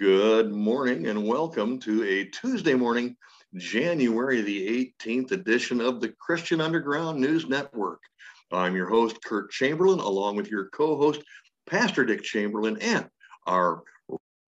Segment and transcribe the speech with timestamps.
[0.00, 3.18] Good morning and welcome to a Tuesday morning,
[3.54, 8.00] January the 18th edition of the Christian Underground News Network.
[8.50, 11.20] I'm your host, Kurt Chamberlain, along with your co host,
[11.68, 13.10] Pastor Dick Chamberlain, and
[13.46, 13.82] our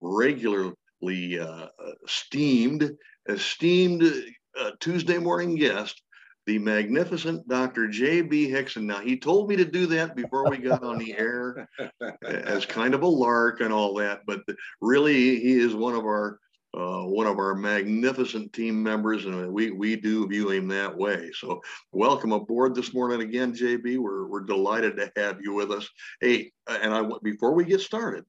[0.01, 1.67] regularly uh,
[2.03, 2.97] esteemed,
[3.29, 4.11] esteemed
[4.59, 6.01] uh, Tuesday morning guest,
[6.45, 7.87] the magnificent Dr.
[7.87, 8.49] J.B.
[8.49, 8.83] Hixson.
[8.83, 11.67] Now, he told me to do that before we got on the air
[12.25, 14.41] as kind of a lark and all that, but
[14.81, 16.39] really, he is one of our
[16.75, 21.29] uh, one of our magnificent team members, and we we do view him that way.
[21.33, 21.61] So,
[21.91, 23.99] welcome aboard this morning again, JB.
[23.99, 25.87] We're we're delighted to have you with us.
[26.19, 28.25] Hey, and I before we get started,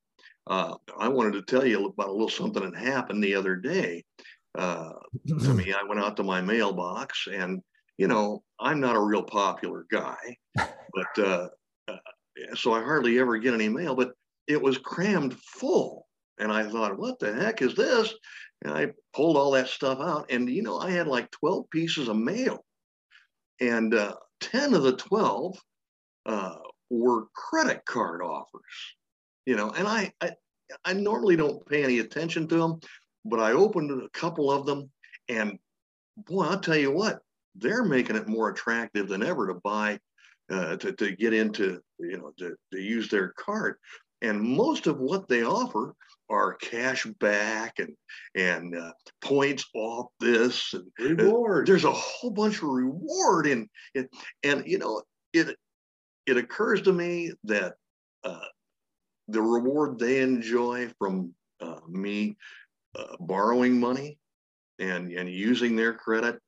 [0.47, 4.05] uh, I wanted to tell you about a little something that happened the other day.
[4.57, 4.93] Uh,
[5.27, 7.63] to me, I went out to my mailbox and
[7.99, 11.49] you know, I'm not a real popular guy, but uh,
[11.89, 11.97] uh,
[12.55, 14.13] so I hardly ever get any mail, but
[14.47, 16.07] it was crammed full.
[16.39, 18.13] And I thought, what the heck is this?
[18.63, 20.27] And I pulled all that stuff out.
[20.31, 22.65] And, you know, I had like 12 pieces of mail.
[23.61, 25.57] And uh, 10 of the 12
[26.27, 26.57] uh,
[26.91, 28.63] were credit card offers,
[29.47, 30.33] you know, and I, I,
[30.85, 32.81] I normally don't pay any attention to them,
[33.25, 34.91] but I opened a couple of them
[35.29, 35.59] and
[36.17, 37.21] boy, I'll tell you what,
[37.57, 39.99] they're making it more attractive than ever to buy,
[40.51, 43.77] uh, to, to get into, you know, to, to use their card.
[44.23, 45.95] And most of what they offer
[46.31, 47.95] are cash back and
[48.35, 51.65] and uh, points off this and uh, reward.
[51.65, 54.09] Uh, there's a whole bunch of reward in it,
[54.43, 55.03] and you know
[55.33, 55.57] it.
[56.27, 57.75] It occurs to me that
[58.25, 58.49] uh,
[59.29, 62.37] the reward they enjoy from uh, me
[62.99, 64.19] uh, borrowing money
[64.79, 66.41] and and using their credit,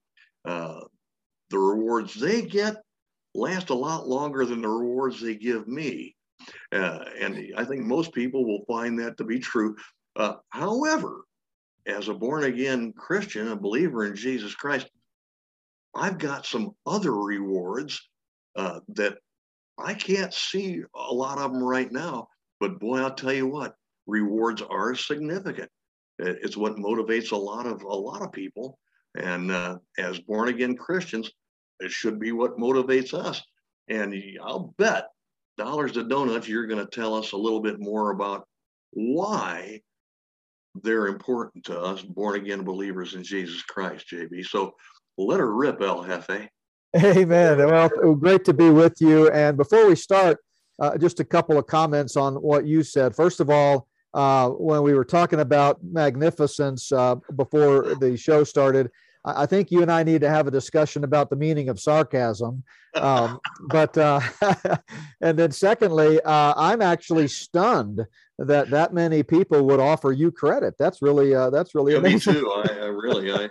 [1.50, 2.76] the rewards they get
[3.34, 6.14] last a lot longer than the rewards they give me.
[6.72, 9.76] Uh, and I think most people will find that to be true.
[10.16, 11.24] Uh, however,
[11.86, 14.88] as a born again Christian, a believer in Jesus Christ,
[15.94, 18.00] I've got some other rewards
[18.56, 19.18] uh, that
[19.78, 22.28] I can't see a lot of them right now.
[22.60, 23.74] But boy, I'll tell you what,
[24.06, 25.70] rewards are significant.
[26.18, 28.78] It's what motivates a lot of a lot of people.
[29.16, 31.30] And uh, as born again Christians,
[31.80, 33.42] it should be what motivates us.
[33.88, 35.08] And I'll bet
[35.56, 38.46] dollars to donuts, you're going to tell us a little bit more about
[38.92, 39.80] why
[40.82, 44.44] they're important to us born again believers in Jesus Christ, JB.
[44.44, 44.74] So
[45.16, 46.48] let her rip, El Jefe.
[46.96, 47.58] Amen.
[47.58, 49.30] Well, great to be with you.
[49.30, 50.38] And before we start,
[50.78, 53.14] uh, just a couple of comments on what you said.
[53.14, 58.90] First of all, uh, when we were talking about magnificence uh, before the show started,
[59.26, 62.62] I think you and I need to have a discussion about the meaning of sarcasm.
[62.94, 64.20] Um, but uh,
[65.20, 68.06] and then secondly, uh, I'm actually stunned
[68.38, 70.74] that that many people would offer you credit.
[70.78, 72.34] That's really uh, that's really yeah, amazing.
[72.34, 72.52] Me too.
[72.52, 73.48] I, I really, I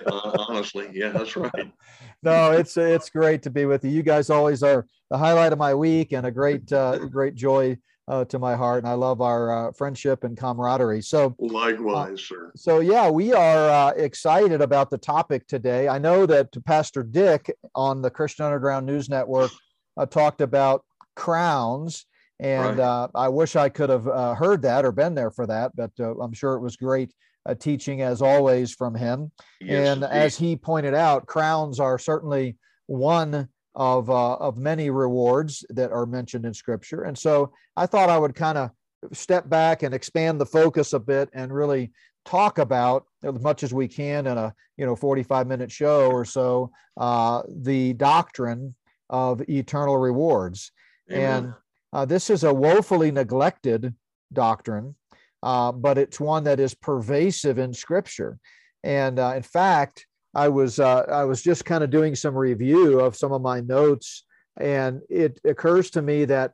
[0.47, 1.73] honestly, yeah, that's right.
[2.23, 3.91] no, it's it's great to be with you.
[3.91, 7.77] You guys always are the highlight of my week and a great uh, great joy
[8.07, 11.01] uh, to my heart, and I love our uh, friendship and camaraderie.
[11.01, 12.51] So, likewise, uh, sir.
[12.55, 15.87] So, yeah, we are uh, excited about the topic today.
[15.87, 19.51] I know that Pastor Dick on the Christian Underground News Network
[19.97, 20.85] uh, talked about
[21.15, 22.05] crowns,
[22.39, 22.85] and right.
[22.85, 24.05] Uh, I wish I could have
[24.37, 27.13] heard that or been there for that, but I'm sure it was great.
[27.59, 29.31] teaching as always from him.
[29.61, 35.65] Yes, and as he pointed out, crowns are certainly one of, uh, of many rewards
[35.69, 37.03] that are mentioned in scripture.
[37.03, 38.71] And so I thought I would kind of
[39.13, 41.91] step back and expand the focus a bit and really
[42.25, 46.25] talk about as much as we can in a you know 45 minute show or
[46.25, 48.75] so uh, the doctrine
[49.09, 50.71] of eternal rewards
[51.11, 51.21] Amen.
[51.21, 51.53] and
[51.93, 53.93] uh, this is a woefully neglected
[54.33, 54.95] doctrine
[55.43, 58.39] uh, but it's one that is pervasive in scripture
[58.83, 62.99] and uh, in fact I was uh, I was just kind of doing some review
[62.99, 64.25] of some of my notes,
[64.59, 66.51] and it occurs to me that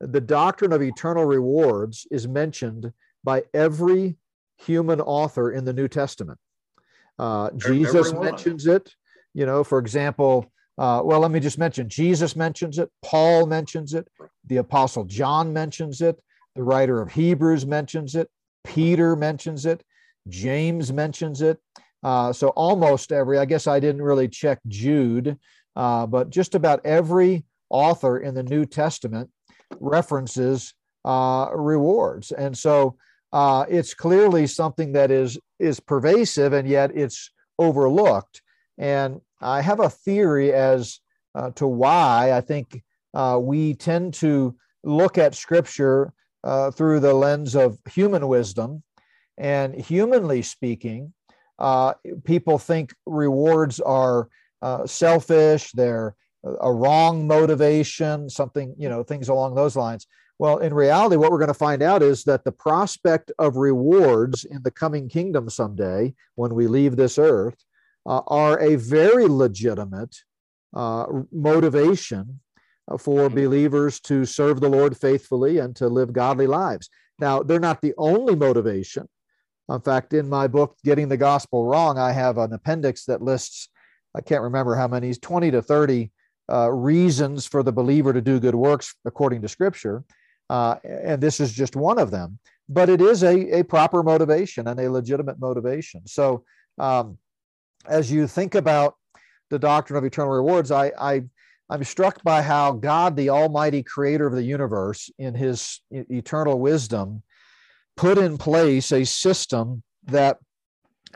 [0.00, 2.92] the doctrine of eternal rewards is mentioned
[3.24, 4.16] by every
[4.58, 6.38] human author in the New Testament.
[7.18, 8.26] Uh, Jesus Everyone.
[8.26, 8.94] mentions it.
[9.32, 13.94] You know, for example, uh, well, let me just mention Jesus mentions it, Paul mentions
[13.94, 14.06] it,
[14.46, 16.20] the Apostle John mentions it,
[16.54, 18.28] the writer of Hebrews mentions it,
[18.64, 19.82] Peter mentions it,
[20.28, 21.58] James mentions it.
[22.04, 25.38] Uh, so almost every, I guess I didn't really check Jude,
[25.74, 29.30] uh, but just about every author in the New Testament
[29.80, 30.74] references
[31.04, 32.30] uh, rewards.
[32.30, 32.96] And so
[33.32, 38.42] uh, it's clearly something that is, is pervasive and yet it's overlooked.
[38.76, 41.00] And I have a theory as
[41.34, 42.82] uh, to why I think
[43.40, 46.12] we tend to look at scripture
[46.74, 48.82] through the lens of human wisdom
[49.36, 51.12] And humanly speaking,
[51.58, 54.28] uh, people think rewards are
[54.62, 56.14] uh, selfish, they're
[56.60, 60.06] a wrong motivation, something, you know, things along those lines.
[60.38, 64.44] Well, in reality, what we're going to find out is that the prospect of rewards
[64.44, 67.64] in the coming kingdom someday, when we leave this earth,
[68.06, 70.16] uh, are a very legitimate
[70.74, 72.40] uh, motivation
[72.98, 73.34] for mm-hmm.
[73.34, 76.90] believers to serve the Lord faithfully and to live godly lives.
[77.18, 79.08] Now, they're not the only motivation.
[79.68, 83.68] In fact, in my book, Getting the Gospel Wrong, I have an appendix that lists,
[84.14, 86.10] I can't remember how many, 20 to 30
[86.52, 90.04] uh, reasons for the believer to do good works according to Scripture.
[90.50, 92.38] Uh, and this is just one of them,
[92.68, 96.06] but it is a, a proper motivation and a legitimate motivation.
[96.06, 96.44] So,
[96.78, 97.16] um,
[97.86, 98.96] as you think about
[99.50, 101.22] the doctrine of eternal rewards, I, I
[101.70, 107.22] I'm struck by how God, the Almighty Creator of the universe, in His eternal wisdom,
[107.96, 110.38] put in place a system that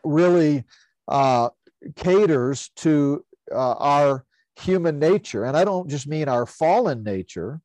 [0.05, 0.65] really
[1.09, 1.51] uh,
[1.97, 4.25] caters to uh, our
[4.57, 5.45] human nature.
[5.45, 7.61] And I don't just mean our fallen nature,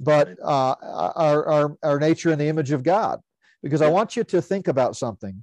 [0.00, 3.20] but uh, our, our, our nature in the image of God.
[3.62, 5.42] Because I want you to think about something.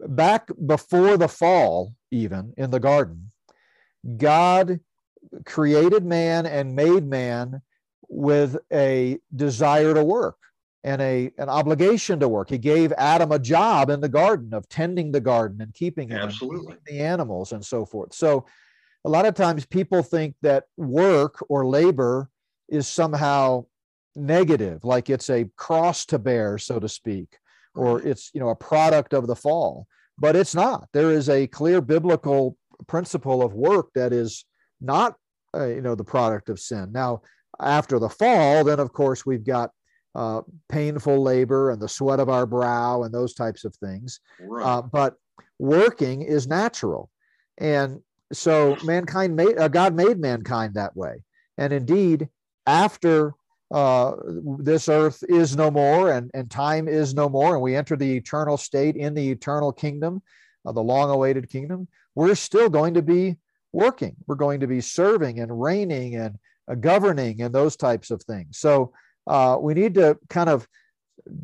[0.00, 3.30] Back before the fall, even in the garden,
[4.16, 4.80] God
[5.44, 7.60] created man and made man
[8.08, 10.36] with a desire to work
[10.88, 12.48] and a, an obligation to work.
[12.48, 16.14] He gave Adam a job in the garden of tending the garden and keeping it,
[16.14, 16.76] Absolutely.
[16.86, 18.14] the animals and so forth.
[18.14, 18.46] So
[19.04, 22.30] a lot of times people think that work or labor
[22.70, 23.66] is somehow
[24.16, 27.36] negative, like it's a cross to bear, so to speak,
[27.74, 29.86] or it's you know a product of the fall.
[30.18, 30.88] But it's not.
[30.94, 32.56] There is a clear biblical
[32.86, 34.46] principle of work that is
[34.80, 35.16] not
[35.54, 36.92] uh, you know the product of sin.
[36.92, 37.20] Now,
[37.60, 39.70] after the fall, then of course we've got
[40.14, 44.20] uh, painful labor and the sweat of our brow and those types of things.
[44.40, 44.64] Right.
[44.64, 45.14] Uh, but
[45.58, 47.10] working is natural,
[47.58, 48.00] and
[48.32, 51.22] so mankind made uh, God made mankind that way.
[51.56, 52.28] And indeed,
[52.66, 53.34] after
[53.70, 54.12] uh,
[54.58, 58.16] this earth is no more and, and time is no more, and we enter the
[58.16, 60.22] eternal state in the eternal kingdom,
[60.64, 63.36] uh, the long awaited kingdom, we're still going to be
[63.72, 64.16] working.
[64.26, 66.38] We're going to be serving and reigning and
[66.70, 68.58] uh, governing and those types of things.
[68.58, 68.92] So
[69.28, 70.66] uh, we need to kind of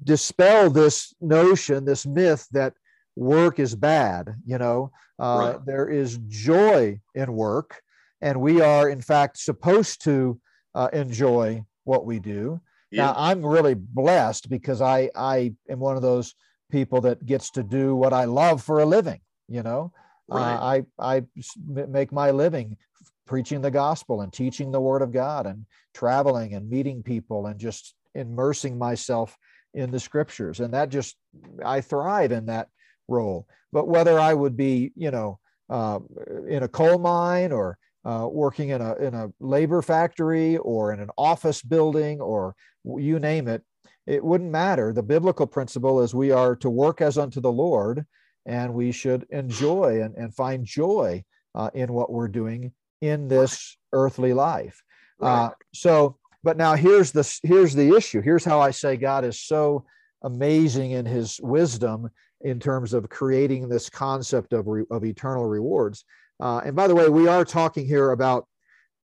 [0.02, 2.72] dispel this notion, this myth that
[3.14, 4.34] work is bad.
[4.46, 5.66] You know, uh, right.
[5.66, 7.80] there is joy in work,
[8.20, 10.40] and we are, in fact, supposed to
[10.74, 12.60] uh, enjoy what we do.
[12.90, 13.06] Yeah.
[13.06, 16.34] Now, I'm really blessed because I I am one of those
[16.70, 19.20] people that gets to do what I love for a living.
[19.48, 19.92] You know,
[20.32, 20.54] uh, right.
[20.54, 21.22] uh, I I
[21.66, 22.78] make my living
[23.26, 27.58] preaching the gospel and teaching the word of God and traveling and meeting people and
[27.58, 29.36] just immersing myself
[29.72, 31.16] in the scriptures and that just
[31.64, 32.68] I thrive in that
[33.08, 33.46] role.
[33.72, 35.38] But whether I would be, you know,
[35.68, 35.98] uh,
[36.48, 41.00] in a coal mine or uh, working in a in a labor factory or in
[41.00, 42.54] an office building or
[42.84, 43.62] you name it,
[44.06, 44.92] it wouldn't matter.
[44.92, 48.04] The biblical principle is we are to work as unto the Lord,
[48.44, 51.24] and we should enjoy and, and find joy
[51.54, 52.72] uh, in what we're doing
[53.04, 54.82] in this earthly life.
[55.20, 58.20] Uh, so, but now here's the here's the issue.
[58.20, 59.86] Here's how I say God is so
[60.22, 66.04] amazing in His wisdom in terms of creating this concept of, re, of eternal rewards.
[66.40, 68.46] Uh, and by the way, we are talking here about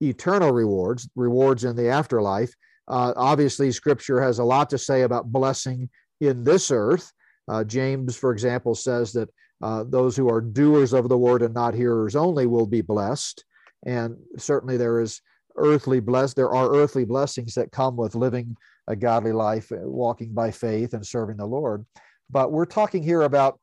[0.01, 2.53] eternal rewards, rewards in the afterlife.
[2.89, 5.89] Uh, obviously, Scripture has a lot to say about blessing
[6.21, 7.13] in this earth.
[7.49, 9.31] Uh, James, for example, says that
[9.63, 13.45] uh, those who are doers of the word and not hearers only will be blessed.
[13.85, 15.21] And certainly, there is
[15.57, 16.35] earthly bless.
[16.35, 18.57] There are earthly blessings that come with living
[18.87, 21.85] a godly life, walking by faith, and serving the Lord
[22.33, 23.59] but we're talking here about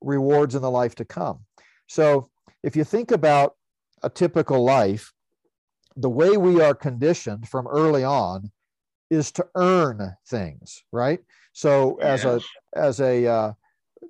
[0.00, 1.40] rewards in the life to come.
[1.88, 2.30] So
[2.62, 3.56] if you think about
[4.02, 5.12] a typical life,
[5.96, 8.50] the way we are conditioned from early on
[9.10, 11.20] is to earn things, right?
[11.52, 12.42] So as yes.
[12.74, 13.52] a as a uh,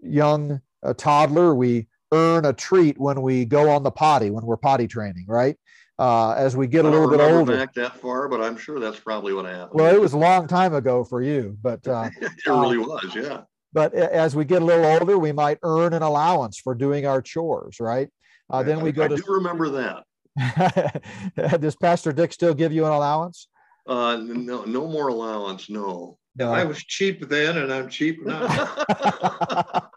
[0.00, 4.56] young a toddler, we earn a treat when we go on the potty when we're
[4.56, 5.56] potty training, right?
[5.98, 7.56] Uh, as we get a little bit older.
[7.56, 9.80] Back that far, but I'm sure that's probably what happened.
[9.80, 13.14] Well, it was a long time ago for you, but uh, it really uh, was,
[13.14, 13.42] yeah.
[13.72, 17.22] But as we get a little older, we might earn an allowance for doing our
[17.22, 18.08] chores, right?
[18.50, 19.14] Uh, then we go I to.
[19.14, 21.02] I do remember that.
[21.60, 23.48] Does Pastor Dick still give you an allowance?
[23.86, 25.70] Uh, no, no more allowance.
[25.70, 26.18] No.
[26.34, 28.46] No, I was cheap then, and I'm cheap now.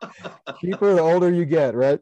[0.59, 1.99] Cheaper the older you get, right?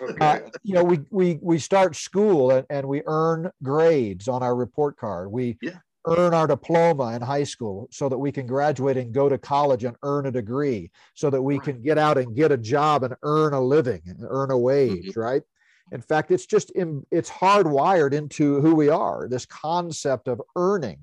[0.00, 0.16] Okay.
[0.20, 4.54] Uh, you know, we we we start school and, and we earn grades on our
[4.54, 5.30] report card.
[5.30, 5.78] We yeah.
[6.06, 9.84] earn our diploma in high school so that we can graduate and go to college
[9.84, 13.14] and earn a degree so that we can get out and get a job and
[13.22, 15.20] earn a living and earn a wage mm-hmm.
[15.20, 15.42] right
[15.92, 21.00] in fact it's just in, it's hardwired into who we are this concept of earning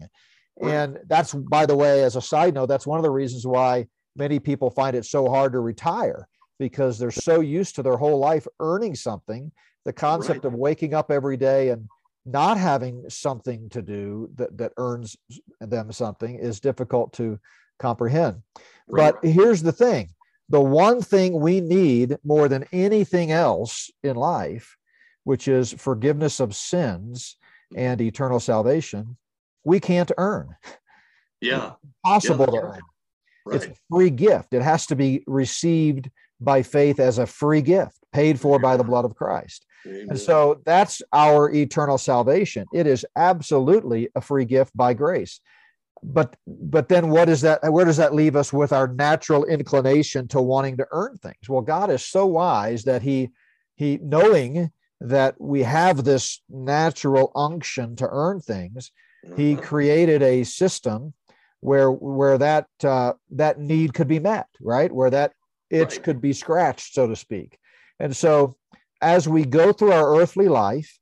[0.60, 3.86] and that's by the way as a side note that's one of the reasons why
[4.16, 6.28] many people find it so hard to retire
[6.60, 9.52] because they're so used to their whole life earning something
[9.86, 10.54] the concept right.
[10.54, 11.88] of waking up every day and
[12.26, 15.18] not having something to do that, that earns
[15.60, 17.40] them something is difficult to
[17.80, 18.44] comprehend.
[18.88, 19.14] Right.
[19.14, 20.10] But here's the thing
[20.50, 24.78] the one thing we need more than anything else in life,
[25.24, 27.38] which is forgiveness of sins
[27.76, 29.18] and eternal salvation,
[29.64, 30.56] we can't earn.
[31.40, 31.74] Yeah.
[31.84, 32.60] It's possible yeah.
[32.60, 32.82] to earn.
[33.46, 33.56] Right.
[33.56, 34.54] It's a free gift.
[34.54, 38.84] It has to be received by faith as a free gift, paid for by the
[38.84, 39.66] blood of Christ.
[39.86, 40.08] Amen.
[40.10, 42.66] And so that's our eternal salvation.
[42.74, 45.40] It is absolutely a free gift by grace.
[46.04, 50.28] But but then what is that where does that leave us with our natural inclination
[50.30, 51.48] to wanting to earn things?
[51.48, 53.30] Well, God is so wise that he
[53.76, 58.92] he knowing that we have this natural unction to earn things,
[59.36, 59.62] he uh-huh.
[59.62, 61.14] created a system
[61.60, 64.92] where where that uh, that need could be met, right?
[64.92, 65.34] Where that
[65.70, 66.04] itch right.
[66.04, 67.58] could be scratched, so to speak.
[68.00, 68.56] And so
[69.02, 71.00] as we go through our earthly life,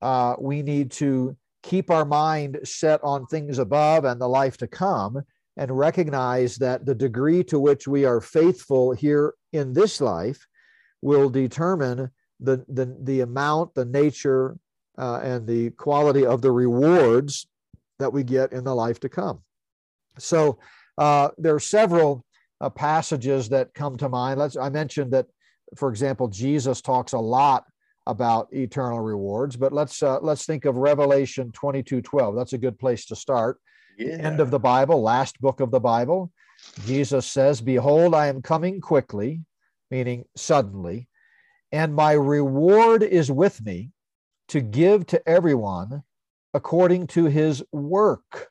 [0.00, 4.66] uh, we need to keep our mind set on things above and the life to
[4.66, 5.22] come
[5.56, 10.46] and recognize that the degree to which we are faithful here in this life
[11.02, 12.10] will determine
[12.40, 14.56] the, the, the amount, the nature,
[14.98, 17.46] uh, and the quality of the rewards
[18.02, 19.40] that we get in the life to come.
[20.18, 20.58] So
[20.98, 22.24] uh, there are several
[22.60, 24.38] uh, passages that come to mind.
[24.38, 25.26] Let's, I mentioned that
[25.76, 27.64] for example, Jesus talks a lot
[28.06, 32.34] about eternal rewards, but let's uh, let's think of Revelation 22, 12.
[32.34, 33.58] That's a good place to start.
[33.96, 34.14] Yeah.
[34.14, 36.32] End of the Bible, last book of the Bible.
[36.84, 39.42] Jesus says, Behold, I am coming quickly,
[39.90, 41.08] meaning suddenly,
[41.70, 43.90] and my reward is with me
[44.48, 46.02] to give to everyone
[46.54, 48.48] according to his work.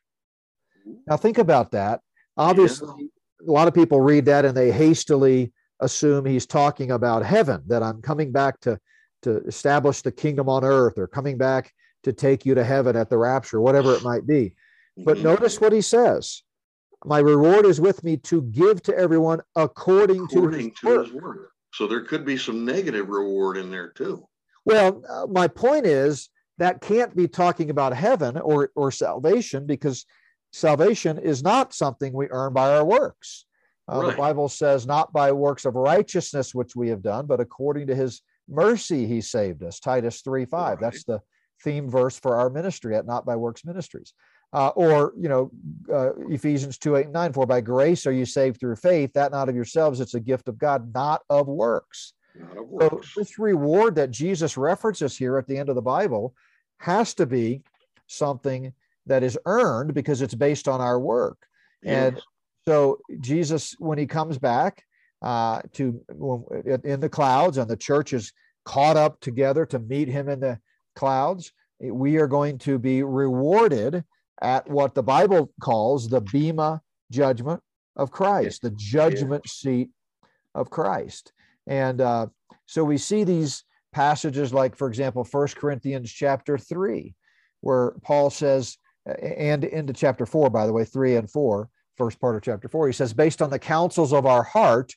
[1.07, 2.01] Now, think about that.
[2.37, 3.49] Obviously, yeah.
[3.49, 7.83] a lot of people read that and they hastily assume he's talking about heaven, that
[7.83, 8.79] I'm coming back to,
[9.23, 13.09] to establish the kingdom on earth or coming back to take you to heaven at
[13.09, 14.55] the rapture, whatever it might be.
[14.97, 15.25] But mm-hmm.
[15.25, 16.43] notice what he says
[17.05, 21.05] My reward is with me to give to everyone according, according to, his, to work.
[21.05, 21.51] his work.
[21.73, 24.27] So there could be some negative reward in there too.
[24.65, 26.29] Well, uh, my point is
[26.61, 30.05] that can't be talking about heaven or, or salvation because
[30.53, 33.47] salvation is not something we earn by our works.
[33.91, 34.11] Uh, right.
[34.11, 37.95] The Bible says, not by works of righteousness which we have done, but according to
[37.95, 39.79] his mercy he saved us.
[39.79, 40.69] Titus 3 5.
[40.69, 40.79] Right.
[40.79, 41.19] That's the
[41.63, 44.13] theme verse for our ministry at Not by Works Ministries.
[44.53, 45.49] Uh, or, you know,
[45.91, 49.49] uh, Ephesians 2 8 9, for by grace are you saved through faith, that not
[49.49, 52.13] of yourselves, it's a gift of God, not of works.
[52.35, 53.15] Not of works.
[53.15, 56.35] So this reward that Jesus references here at the end of the Bible
[56.81, 57.61] has to be
[58.07, 58.73] something
[59.05, 61.37] that is earned because it's based on our work.
[61.83, 62.13] Yes.
[62.13, 62.21] And
[62.67, 64.83] so Jesus, when he comes back
[65.21, 66.01] uh, to
[66.83, 68.33] in the clouds, and the church is
[68.65, 70.59] caught up together to meet him in the
[70.95, 74.03] clouds, we are going to be rewarded
[74.41, 77.61] at what the Bible calls the bema judgment
[77.95, 79.89] of Christ, the judgment seat
[80.55, 81.31] of Christ.
[81.67, 82.27] And uh,
[82.65, 87.13] so we see these passages like, for example, First Corinthians chapter 3,
[87.61, 91.69] where Paul says, and into chapter 4, by the way, 3 and 4,
[92.01, 92.87] first part of chapter four.
[92.87, 94.91] He says, based on the counsels of our heart,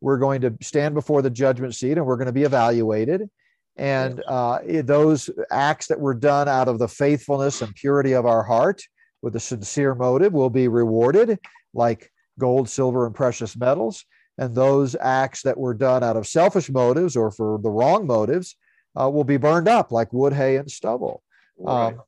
[0.00, 3.28] we're going to stand before the judgment seat and we're going to be evaluated.
[3.76, 8.42] And uh, those acts that were done out of the faithfulness and purity of our
[8.42, 8.80] heart
[9.20, 11.38] with a sincere motive will be rewarded,
[11.74, 14.06] like gold, silver, and precious metals.
[14.38, 18.56] And those acts that were done out of selfish motives or for the wrong motives
[19.00, 21.22] uh, will be burned up like wood, hay, and stubble.
[21.58, 21.88] Right.
[21.88, 22.02] Um,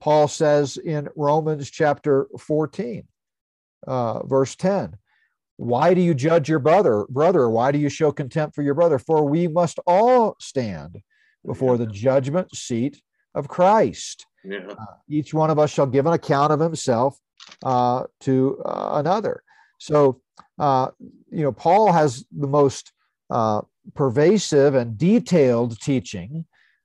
[0.00, 3.06] Paul says in Romans chapter 14,
[3.86, 4.96] uh, verse 10
[5.56, 8.98] why do you judge your brother brother why do you show contempt for your brother
[8.98, 11.00] for we must all stand
[11.44, 13.00] before the judgment seat
[13.34, 14.66] of christ yeah.
[14.68, 17.18] uh, each one of us shall give an account of himself
[17.64, 19.42] uh, to uh, another
[19.78, 20.20] so
[20.58, 20.88] uh,
[21.30, 22.92] you know paul has the most
[23.30, 23.60] uh,
[23.94, 26.44] pervasive and detailed teaching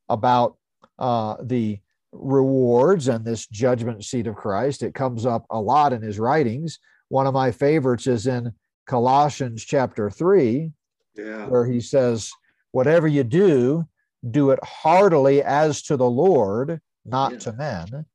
[0.09, 0.57] about
[0.99, 1.79] the
[2.13, 4.83] rewards and this judgment seat of Christ.
[4.83, 6.79] It comes up a lot in his writings.
[7.09, 8.53] One of my favorites is in
[8.87, 10.71] Colossians chapter 3,
[11.15, 11.47] yeah.
[11.47, 12.31] where he says,
[12.71, 13.87] Whatever you do,
[14.31, 17.37] do it heartily as to the Lord, not yeah.
[17.39, 18.05] to men,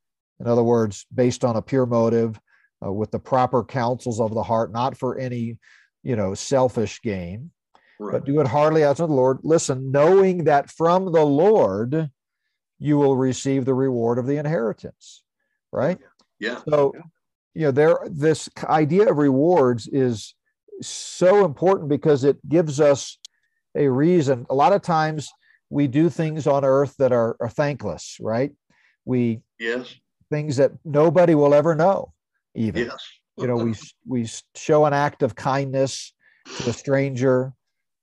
[0.40, 2.40] In other words, based on a pure motive,
[2.84, 5.58] uh, with the proper counsels of the heart, not for any,
[6.02, 7.50] you know, selfish gain,
[7.98, 8.12] right.
[8.12, 9.38] but do it heartily as of the Lord.
[9.42, 12.10] Listen, knowing that from the Lord
[12.78, 15.24] you will receive the reward of the inheritance.
[15.72, 15.98] Right?
[16.38, 16.60] Yeah.
[16.68, 16.94] So,
[17.54, 20.34] you know, there this idea of rewards is
[20.80, 23.18] so important because it gives us
[23.76, 24.46] a reason.
[24.48, 25.28] A lot of times
[25.68, 28.52] we do things on earth that are, are thankless, right?
[29.04, 29.94] We yes
[30.30, 32.12] things that nobody will ever know,
[32.58, 32.86] even.
[32.86, 33.04] Yes.
[33.36, 33.74] you know, we
[34.06, 36.12] we show an act of kindness
[36.58, 37.52] to a stranger,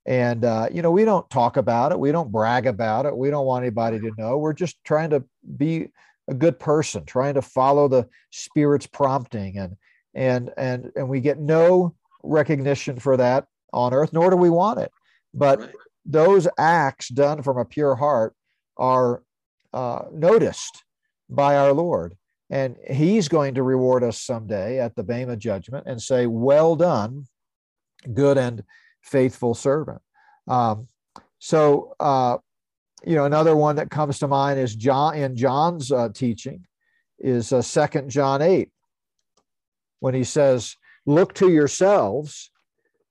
[0.05, 3.29] and uh, you know we don't talk about it, we don't brag about it, we
[3.29, 4.37] don't want anybody to know.
[4.37, 5.23] We're just trying to
[5.57, 5.89] be
[6.27, 9.75] a good person, trying to follow the Spirit's prompting, and
[10.13, 14.79] and and and we get no recognition for that on earth, nor do we want
[14.79, 14.91] it.
[15.33, 15.69] But right.
[16.05, 18.33] those acts done from a pure heart
[18.77, 19.21] are
[19.73, 20.85] uh, noticed
[21.29, 22.15] by our Lord.
[22.55, 27.25] And he's going to reward us someday at the Bema judgment and say, Well done,
[28.13, 28.63] good and
[29.01, 30.01] faithful servant.
[30.47, 30.87] Um,
[31.37, 32.37] so, uh,
[33.05, 36.65] you know, another one that comes to mind is John in John's uh, teaching
[37.19, 38.69] is uh, Second John 8,
[39.99, 42.51] when he says, Look to yourselves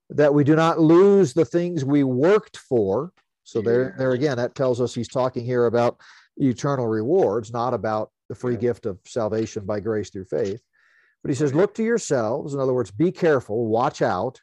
[0.08, 3.12] that we do not lose the things we worked for.
[3.42, 6.00] So there, there again, that tells us he's talking here about
[6.38, 10.62] eternal rewards, not about the free gift of salvation by grace through faith.
[11.22, 12.54] But he says, look to yourselves.
[12.54, 14.40] In other words, be careful, watch out,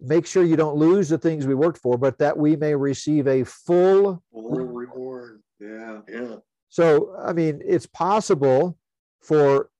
[0.00, 3.26] make sure you don't lose the things we worked for, but that we may receive
[3.26, 5.42] a full, full reward.
[5.58, 6.36] Yeah, yeah.
[6.68, 8.76] So, I mean, it's possible
[9.22, 9.70] for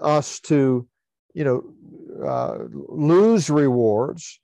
[0.00, 0.88] us to,
[1.34, 4.40] you know, uh, lose rewards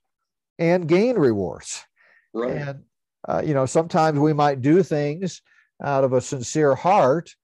[0.59, 1.83] and gain rewards.
[2.33, 2.51] Right.
[2.51, 2.83] And,
[3.27, 5.41] uh, you know, sometimes we might do things
[5.81, 7.35] out of a sincere heart,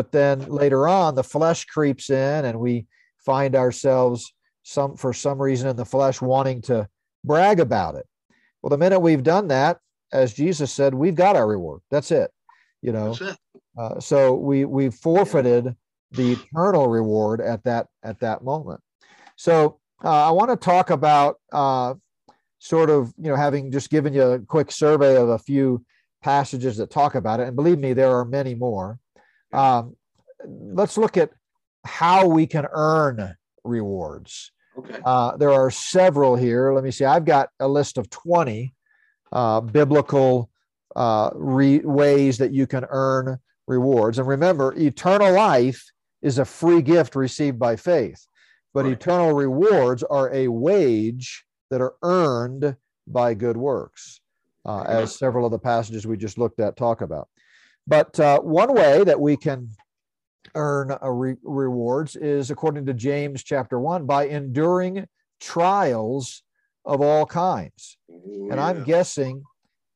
[0.00, 2.86] but then later on the flesh creeps in and we
[3.18, 6.88] find ourselves some for some reason in the flesh wanting to
[7.22, 8.06] brag about it.
[8.62, 9.78] Well, the minute we've done that,
[10.10, 11.82] as Jesus said, we've got our reward.
[11.90, 12.30] That's it.
[12.80, 13.36] You know, it.
[13.76, 15.76] Uh, so we we forfeited
[16.12, 18.80] the eternal reward at that at that moment.
[19.36, 21.92] So uh, I want to talk about uh,
[22.58, 25.84] sort of you know having just given you a quick survey of a few
[26.22, 28.98] passages that talk about it, and believe me, there are many more.
[29.52, 29.96] Um,
[30.44, 31.30] let's look at
[31.84, 34.52] how we can earn rewards.
[34.78, 34.98] Okay.
[35.04, 36.72] Uh, there are several here.
[36.72, 37.04] Let me see.
[37.04, 38.72] I've got a list of 20
[39.32, 40.50] uh, biblical
[40.96, 44.18] uh, re- ways that you can earn rewards.
[44.18, 45.84] And remember, eternal life
[46.22, 48.26] is a free gift received by faith,
[48.74, 48.92] but right.
[48.92, 54.20] eternal rewards are a wage that are earned by good works,
[54.66, 57.28] uh, as several of the passages we just looked at talk about.
[57.86, 59.70] But uh, one way that we can
[60.54, 65.06] earn re- rewards is according to James chapter 1 by enduring
[65.40, 66.42] trials
[66.84, 67.98] of all kinds.
[68.10, 69.42] Ooh, and I'm guessing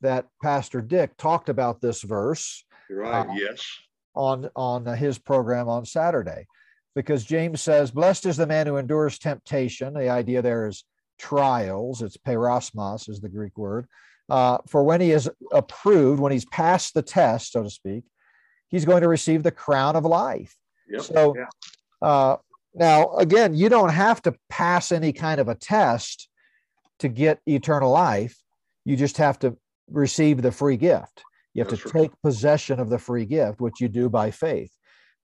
[0.00, 2.64] that Pastor Dick talked about this verse.
[2.90, 3.66] Right, uh, yes.
[4.14, 6.46] On on his program on Saturday
[6.94, 10.84] because James says, "Blessed is the man who endures temptation." The idea there is
[11.18, 12.02] trials.
[12.02, 13.86] It's peirasmos is the Greek word.
[14.30, 18.04] Uh, for when he is approved, when he's passed the test, so to speak,
[18.68, 20.56] he's going to receive the crown of life.
[20.88, 21.02] Yep.
[21.02, 22.08] So yeah.
[22.08, 22.36] uh,
[22.74, 26.28] now, again, you don't have to pass any kind of a test
[27.00, 28.36] to get eternal life.
[28.84, 29.56] You just have to
[29.90, 31.22] receive the free gift.
[31.52, 34.72] You have That's to take possession of the free gift, which you do by faith.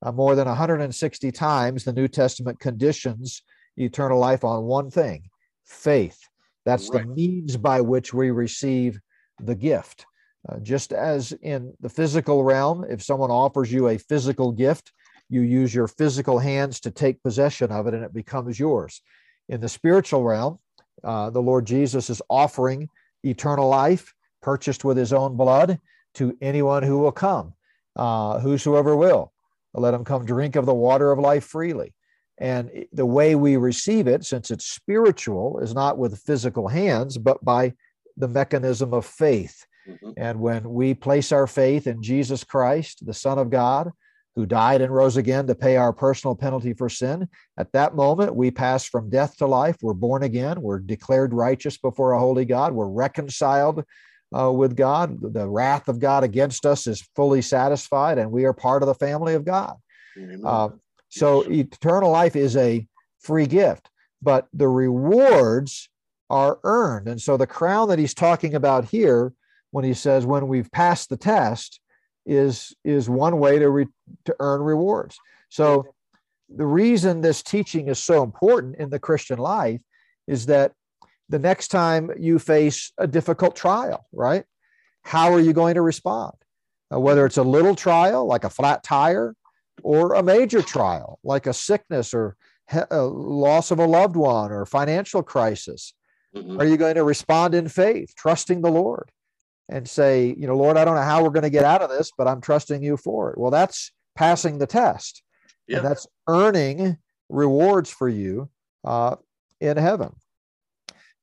[0.03, 3.43] Uh, more than 160 times, the New Testament conditions
[3.77, 5.23] eternal life on one thing
[5.67, 6.19] faith.
[6.71, 7.07] That's right.
[7.07, 9.01] the means by which we receive
[9.41, 10.07] the gift.
[10.49, 14.93] Uh, just as in the physical realm, if someone offers you a physical gift,
[15.29, 19.03] you use your physical hands to take possession of it and it becomes yours.
[19.49, 20.59] In the spiritual realm,
[21.05, 22.89] uh, the Lord Jesus is offering
[23.25, 25.79] eternal life purchased with his own blood
[26.15, 27.55] to anyone who will come,
[27.97, 29.33] uh, whosoever will.
[29.75, 31.95] Let him come drink of the water of life freely.
[32.41, 37.45] And the way we receive it, since it's spiritual, is not with physical hands, but
[37.45, 37.75] by
[38.17, 39.67] the mechanism of faith.
[39.89, 40.11] Mm-hmm.
[40.17, 43.91] And when we place our faith in Jesus Christ, the Son of God,
[44.37, 48.35] who died and rose again to pay our personal penalty for sin, at that moment
[48.35, 49.77] we pass from death to life.
[49.83, 50.63] We're born again.
[50.63, 52.73] We're declared righteous before a holy God.
[52.73, 53.85] We're reconciled
[54.35, 55.19] uh, with God.
[55.21, 58.95] The wrath of God against us is fully satisfied, and we are part of the
[58.95, 59.77] family of God.
[60.45, 60.71] Uh,
[61.11, 62.87] so eternal life is a
[63.19, 63.91] free gift,
[64.23, 65.91] but the rewards
[66.31, 67.09] are earned.
[67.09, 69.33] And so the crown that he's talking about here,
[69.73, 71.81] when he says when we've passed the test,
[72.27, 73.87] is is one way to re,
[74.25, 75.19] to earn rewards.
[75.49, 75.87] So
[76.49, 79.81] the reason this teaching is so important in the Christian life
[80.29, 80.73] is that
[81.29, 84.45] the next time you face a difficult trial, right?
[85.03, 86.35] How are you going to respond?
[86.93, 89.35] Uh, whether it's a little trial like a flat tire
[89.83, 92.37] or a major trial like a sickness or
[92.91, 95.95] a loss of a loved one or financial crisis.
[96.35, 96.61] Mhm.
[96.61, 99.11] Are you going to respond in faith, trusting the Lord
[99.69, 101.91] and say, you know, Lord, I don't know how we're going to get out of
[101.91, 103.39] this, but I'm trusting you for it?
[103.39, 105.23] Well, that's passing the test.
[105.79, 108.51] And that's earning rewards for you
[108.85, 109.17] uh,
[109.61, 110.15] in heaven.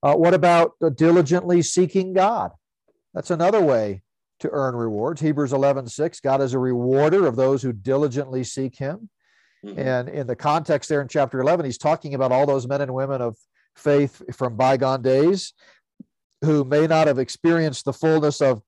[0.03, 2.51] Uh, what about uh, diligently seeking God?
[3.13, 4.03] That's another way
[4.39, 5.21] to earn rewards.
[5.21, 9.09] Hebrews 11 6, God is a rewarder of those who diligently seek him.
[9.65, 9.77] Mhm.
[9.77, 12.93] And in the context there in chapter 11, he's talking about all those men and
[12.93, 13.35] women of
[13.75, 15.53] faith from bygone days
[16.43, 18.61] who may not have experienced the fullness of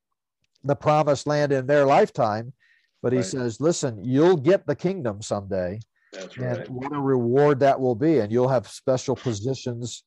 [0.64, 2.54] the promised land in their lifetime.
[3.02, 3.26] But he Right.
[3.26, 5.80] says, listen, you'll get the kingdom someday.
[6.12, 6.70] That's And right.
[6.70, 8.20] what a reward that will be.
[8.20, 10.04] And you'll have special positions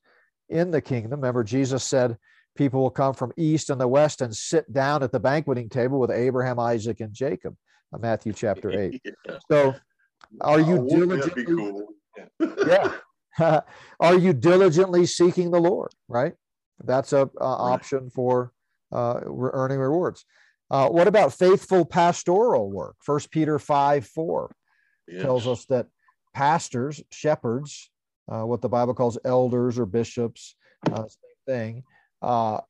[0.49, 1.21] in the kingdom.
[1.21, 2.17] Remember, Jesus said,
[2.55, 5.99] people will come from east and the west and sit down at the banqueting table
[5.99, 7.55] with Abraham, Isaac, and Jacob.
[7.97, 9.01] Matthew chapter 8.
[9.03, 9.37] Yeah.
[9.51, 9.75] So,
[10.41, 11.85] are you Wow, wouldn't that be diligently-
[12.37, 12.65] cool?
[13.39, 13.59] yeah.
[13.99, 15.91] Are you diligently seeking the Lord?
[16.07, 16.33] Right.
[16.83, 18.51] That's a, a option for
[18.91, 20.23] uh, earning rewards.
[20.69, 22.95] Uh, what about faithful pastoral work?
[23.03, 24.55] First Peter 5 4
[25.19, 25.87] tells us that
[26.35, 27.89] pastors, shepherds,
[28.31, 30.55] uh, what the Bible calls elders or bishops,
[30.91, 31.83] uh, same thing.
[32.23, 32.61] Uh,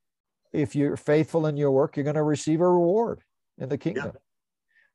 [0.51, 3.21] if you're faithful in your work, you're going to receive a reward
[3.57, 4.11] in the kingdom.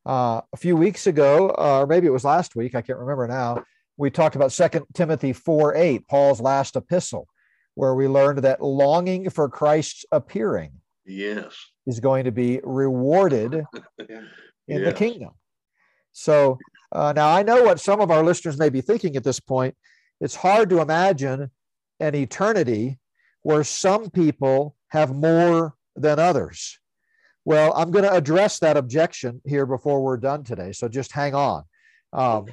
[0.04, 3.26] Uh, a few weeks ago, uh, or maybe it was last week, I can't remember
[3.28, 3.62] now,
[3.96, 7.28] we talked about Second Timothy 4 8, Paul's last epistle,
[7.74, 10.72] where we learned that longing for Christ's appearing
[11.04, 11.54] Yes.
[11.86, 13.64] is going to be rewarded
[14.08, 14.20] Yeah.
[14.68, 15.30] in the kingdom.
[16.12, 16.58] So
[16.92, 19.76] uh, now I know what some of our listeners may be thinking at this point.
[20.20, 21.50] It's hard to imagine
[22.00, 22.98] an eternity
[23.48, 26.78] where some people have more than others.
[27.46, 30.72] Well, I'm going to address that objection here before we're done today.
[30.72, 31.64] So just hang on.
[32.12, 32.44] Um,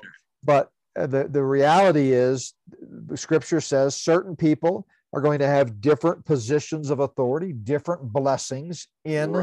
[0.41, 5.81] but uh, the, the reality is, the scripture says certain people are going to have
[5.81, 9.35] different positions of authority, different blessings in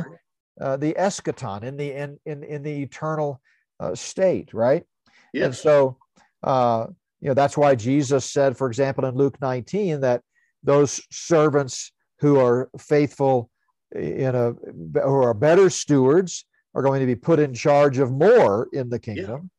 [0.58, 3.40] uh, the eschaton in the in in, in the eternal
[3.80, 4.84] uh, state right
[5.46, 5.96] and so
[6.42, 6.86] uh,
[7.20, 10.20] you know that's why jesus said for example in luke 19 that
[10.62, 13.50] those servants who are faithful
[13.94, 16.44] in a who are better stewards
[16.74, 19.50] are going to be put in charge of more in the kingdom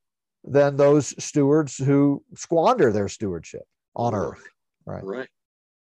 [0.44, 3.64] than those stewards who squander their stewardship
[3.96, 4.28] on Right.
[4.28, 4.48] earth
[4.86, 5.30] right Right.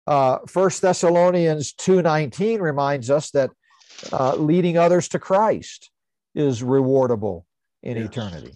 [0.07, 3.51] uh, First Thessalonians two nineteen reminds us that
[4.11, 5.91] uh, leading others to Christ
[6.33, 7.43] is rewardable
[7.83, 8.53] in eternity.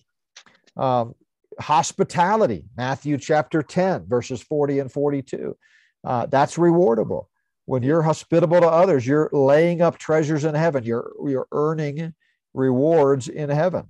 [0.78, 1.16] Um,
[1.60, 5.56] hospitality, Matthew chapter ten, verses forty and forty-two,
[6.04, 7.26] uh, that's rewardable.
[7.66, 10.84] When you're hospitable to others, you're laying up treasures in heaven.
[10.84, 12.14] You're you're earning
[12.54, 13.88] rewards in heaven.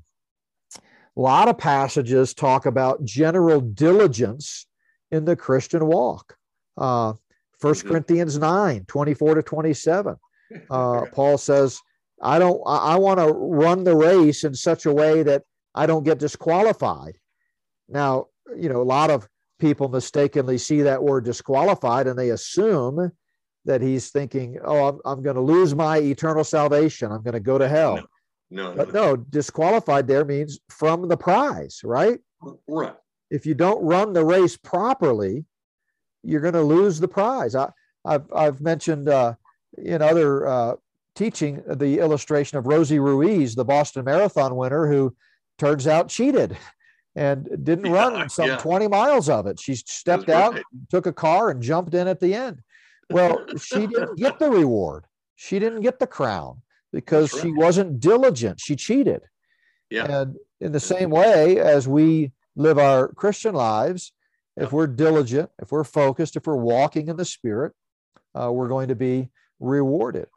[0.76, 0.82] A
[1.22, 4.68] lot of passages talk about general diligence
[5.12, 6.36] in the Christian walk.
[6.78, 7.14] Uh,
[7.62, 7.88] 1 Mhm.
[7.88, 10.16] Corinthians 9, 24 to 27.
[10.70, 11.80] Uh, Paul says,
[12.22, 15.42] I don't, I, I want to run the race in such a way that
[15.74, 17.18] I don't get disqualified.
[17.90, 19.28] Now, you know, a lot of
[19.64, 23.10] people mistakenly see that word disqualified and they assume
[23.64, 27.14] that he's thinking, oh, I'm, I'm going to lose my eternal salvation.
[27.14, 27.96] I'm going to go to hell.
[27.96, 28.04] No.
[28.50, 28.76] No.
[28.76, 32.20] But no, disqualified there means from the prize, right?
[32.68, 32.94] Right.
[33.32, 35.46] if you don't run the race properly,
[36.24, 37.56] you're going to lose the prize.
[37.56, 37.70] I,
[38.04, 39.36] I've I've mentioned uh,
[39.78, 40.76] in other uh,
[41.16, 45.16] teaching the illustration of Rosie Ruiz, the Boston Marathon winner, who
[45.58, 46.58] turns out cheated
[47.16, 48.58] and didn't Yeah, run some yeah.
[48.58, 49.60] 20 miles of it.
[49.60, 50.64] She stepped out, right.
[50.90, 52.60] took a car, and jumped in at the end.
[53.10, 55.06] Well, she didn't get the reward.
[55.36, 58.60] She didn't get the crown because That's she wasn't diligent.
[58.60, 59.22] She cheated.
[59.90, 60.06] Yeah.
[60.22, 64.14] And in the same way as we live our Christian lives,
[64.56, 67.74] if we're diligent, if we're focused, if we're walking in the Spirit,
[68.34, 70.28] uh, we're going to be rewarded.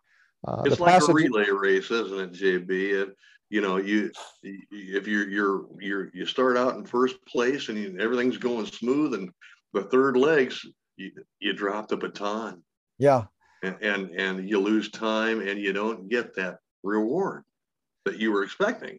[0.47, 3.11] Uh, It's like passage- a relay race, isn't it, JB?
[3.49, 4.11] You know, you
[4.43, 9.15] if you're you're you're you start out in first place and you, everything's going smooth,
[9.15, 9.31] and
[9.73, 10.65] the third legs
[10.97, 12.63] you, you drop the baton
[12.99, 13.25] Yeah,
[13.63, 17.45] and, and and you lose time and you don't get that reward
[18.05, 18.99] that you were expecting.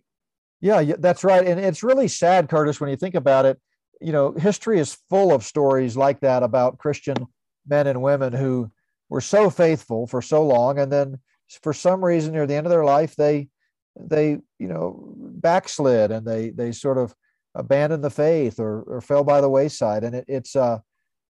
[0.61, 1.45] yeah, yeah, that's right.
[1.45, 3.59] And it's really sad, Curtis, when you think about it.
[3.99, 7.15] You know, history is full of stories like that about Christian
[7.67, 8.71] men and women who
[9.09, 11.19] were so faithful for so long, and then
[11.63, 13.49] for some reason near the end of their life, they
[13.99, 17.13] they you know backslid and they they sort of
[17.57, 20.03] abandoned the faith or, or fell by the wayside.
[20.03, 20.81] And it, it's a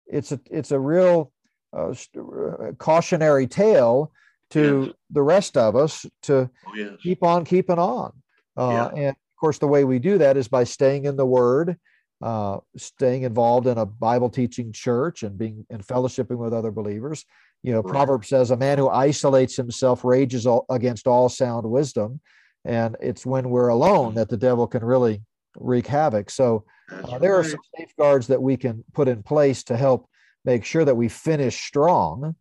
[0.06, 1.30] it's a it's a real
[1.76, 4.10] uh, uh cautionary tale
[4.50, 4.94] to yes.
[5.10, 6.92] the rest of us to oh, yes.
[7.02, 8.12] keep on keeping on.
[8.56, 9.00] Uh, yeah.
[9.00, 11.76] And of course, the way we do that is by staying in the Word,
[12.22, 17.24] uh, staying involved in a Bible teaching church, and being and fellowshipping with other believers.
[17.62, 17.92] You know, right.
[17.92, 22.20] Proverb says, "A man who isolates himself rages all, against all sound wisdom,"
[22.64, 25.22] and it's when we're alone that the devil can really
[25.56, 26.30] wreak havoc.
[26.30, 30.08] So uh, there are some safeguards that we can put in place to help
[30.44, 32.34] make sure that we finish strong.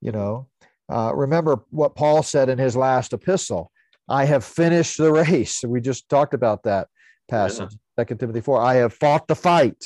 [0.00, 0.48] You know,
[0.88, 3.70] uh, remember what Paul said in his last epistle
[4.08, 5.62] I have finished the race.
[5.64, 6.88] We just talked about that
[7.28, 8.60] passage, Second Timothy 4.
[8.60, 9.84] I have fought the fight.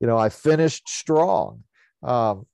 [0.00, 1.64] You know, I finished strong.
[2.02, 2.46] Um,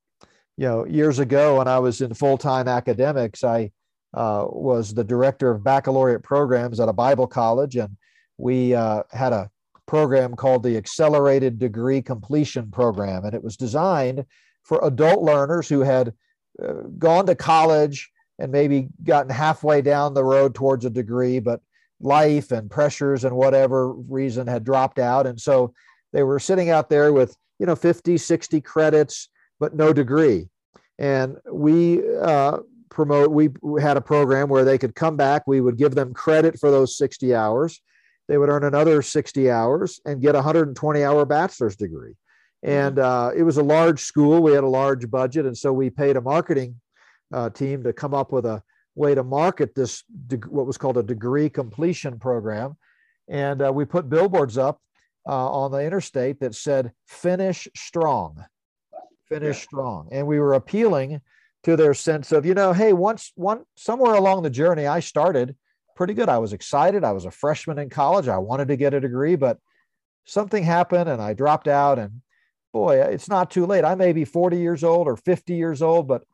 [0.56, 3.72] you know, years ago when I was in full time academics, I
[4.14, 7.96] uh, was the director of baccalaureate programs at a Bible college, and
[8.36, 9.50] we uh, had a
[9.86, 14.24] program called the Accelerated Degree Completion Program, and it was designed
[14.62, 16.12] for adult learners who had
[16.62, 21.60] uh, gone to college and maybe gotten halfway down the road towards a degree, but
[22.00, 25.26] life and pressures and whatever reason had dropped out.
[25.26, 25.72] And so
[26.12, 29.28] they were sitting out there with, you know, 50, 60 credits,
[29.60, 30.48] but no degree.
[30.98, 32.58] And we uh,
[32.92, 33.48] promote, we
[33.80, 35.42] had a program where they could come back.
[35.46, 37.80] We would give them credit for those 60 hours.
[38.28, 42.14] They would earn another 60 hours and get a 120 hour bachelor's degree.
[42.62, 44.40] And uh, it was a large school.
[44.42, 45.46] We had a large budget.
[45.46, 46.80] And so we paid a marketing
[47.32, 48.62] uh, team to come up with a
[48.94, 50.04] way to market this,
[50.46, 52.76] what was called a degree completion program.
[53.28, 54.80] And uh, we put billboards up
[55.26, 58.44] uh, on the interstate that said, finish strong,
[59.28, 59.62] finish yeah.
[59.62, 60.08] strong.
[60.12, 61.20] And we were appealing
[61.64, 65.56] to their sense of, you know, hey, once, one, somewhere along the journey, I started
[65.94, 66.28] pretty good.
[66.28, 67.04] I was excited.
[67.04, 68.28] I was a freshman in college.
[68.28, 69.58] I wanted to get a degree, but
[70.24, 71.98] something happened and I dropped out.
[71.98, 72.22] And
[72.72, 73.84] boy, it's not too late.
[73.84, 76.24] I may be 40 years old or 50 years old, but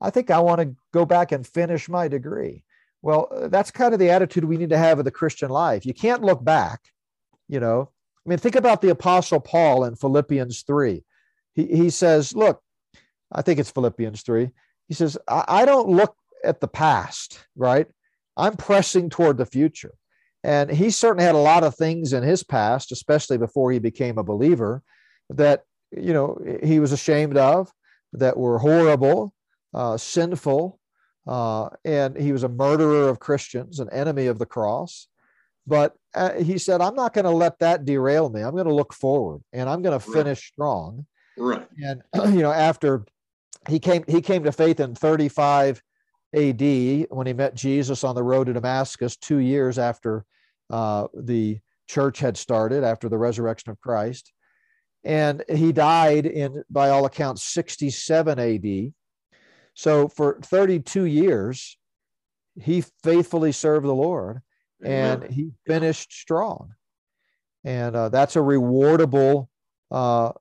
[0.00, 2.62] I think I want to go back and finish my degree.
[3.02, 5.86] Well, uh, that's kind of the attitude we need to have of the Christian life.
[5.86, 6.80] You can't look back,
[7.48, 7.90] you know.
[8.26, 11.04] I mean, think about the Apostle Paul in Philippians 3.
[11.54, 12.60] He, he says, Look,
[13.30, 14.50] I think it's Philippians 3.
[14.88, 17.86] He says, I, I don't look at the past, right?
[18.36, 19.94] I'm pressing toward the future.
[20.44, 24.18] And he certainly had a lot of things in his past, especially before he became
[24.18, 24.82] a believer,
[25.30, 27.68] that you know he was ashamed of,
[28.12, 29.34] that were horrible,
[29.74, 30.78] uh, sinful,
[31.26, 35.08] uh, and he was a murderer of Christians, an enemy of the cross.
[35.66, 38.42] But uh, he said, I'm not going to let that derail me.
[38.42, 40.52] I'm going to look forward and I'm going to finish right.
[40.52, 41.06] strong.
[41.36, 41.66] Right.
[41.78, 42.02] And,
[42.36, 43.04] you know, after
[43.68, 45.82] he came, he came to faith in 35
[46.34, 46.60] AD
[47.10, 50.24] when he met Jesus on the road to Damascus, two years after
[50.70, 54.32] uh, the church had started, after the resurrection of Christ.
[55.04, 58.92] And he died in, by all accounts, 67 AD.
[59.74, 61.78] So for 32 years,
[62.60, 64.40] he faithfully served the Lord
[64.82, 66.74] and he finished strong.
[67.64, 69.48] And uh, that's a rewardable
[69.90, 70.32] uh,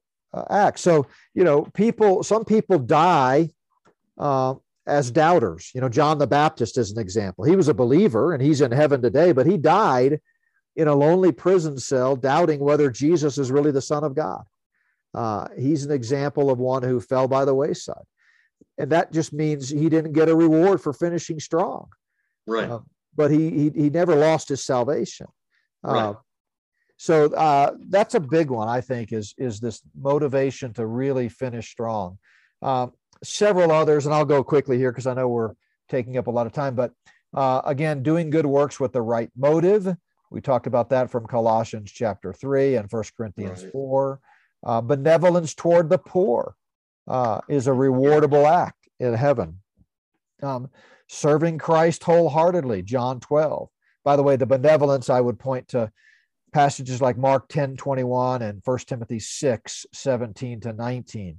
[0.50, 0.80] act.
[0.80, 3.50] So, you know, people, some people die
[4.18, 4.56] uh,
[4.88, 5.72] as doubters.
[5.74, 7.46] You know, John the Baptist is an example.
[7.46, 10.22] He was a believer and he's in heaven today, but he died
[10.76, 14.44] in a lonely prison cell doubting whether Jesus is really the Son of God.
[15.14, 18.04] Uh, he's an example of one who fell by the wayside
[18.78, 21.88] and that just means he didn't get a reward for finishing strong.
[22.46, 22.70] Right.
[22.70, 22.80] Uh,
[23.16, 25.28] but he, he he never lost his salvation.
[25.84, 26.16] Right.
[26.96, 31.30] Uh, so uh, that's a big one, I think, is is this motivation to really
[31.30, 32.18] finish strong.
[32.62, 35.54] Um, several others, and I'll go quickly here because I know we're
[35.90, 36.76] taking up a lot of time.
[36.76, 36.92] But
[37.34, 39.96] uh, again, doing good works with the right motive.
[40.32, 43.72] We talked about that from Colossians chapter three and First Corinthians right.
[43.72, 44.20] four.
[44.66, 46.56] Uh, benevolence toward the poor
[47.08, 49.60] uh, is a rewardable act in heaven.
[50.42, 50.70] Um,
[51.08, 53.70] serving Christ wholeheartedly, John 12.
[54.04, 55.92] By the way, the benevolence, I would point to
[56.56, 61.38] passages like Mark 10 21 and 1 Timothy 6 17 to 19.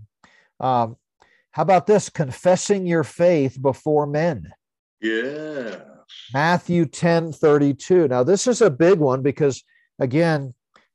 [0.60, 0.96] Um,
[1.52, 2.10] how about this?
[2.10, 4.52] Confessing your faith before men.
[5.00, 5.78] Yeah.
[6.34, 8.08] Matthew 10 32.
[8.08, 9.64] Now, this is a big one because,
[9.98, 10.52] again,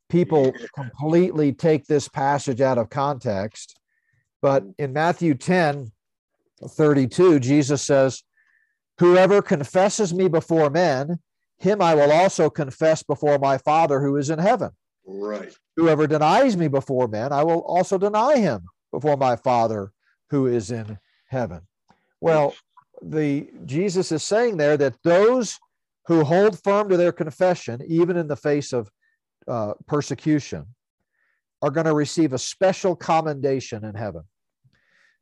[0.08, 0.68] people yeah.
[0.76, 3.80] completely take this passage out of context.
[4.40, 5.92] But in Matthew 10
[6.70, 8.22] 32, Jesus says,
[9.00, 11.18] Whoever confesses me before men,
[11.62, 14.72] him I will also confess before my Father who is in heaven.
[15.06, 15.54] Right.
[15.76, 19.92] Whoever denies me before men, I will also deny him before my Father
[20.32, 20.98] who is in
[21.28, 21.62] heaven.
[22.20, 22.56] Well,
[23.02, 25.60] the Jesus is saying there that those
[26.08, 28.90] who hold firm to their confession, even in the face of
[29.48, 30.66] uh, persecution,
[31.62, 34.24] are going to receive a special commendation in heaven.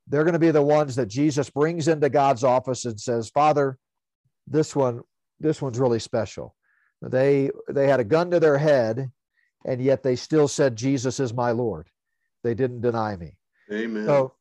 [0.07, 3.77] They're going to be the ones that Jesus brings into God's office and says, "Father,
[4.47, 5.01] this one,
[5.39, 6.55] this one's really special."
[7.01, 9.11] They they had a gun to their head,
[9.65, 11.89] and yet they still said, "Jesus is my Lord."
[12.43, 13.37] They didn't deny me.
[13.71, 14.05] Amen.
[14.05, 14.33] So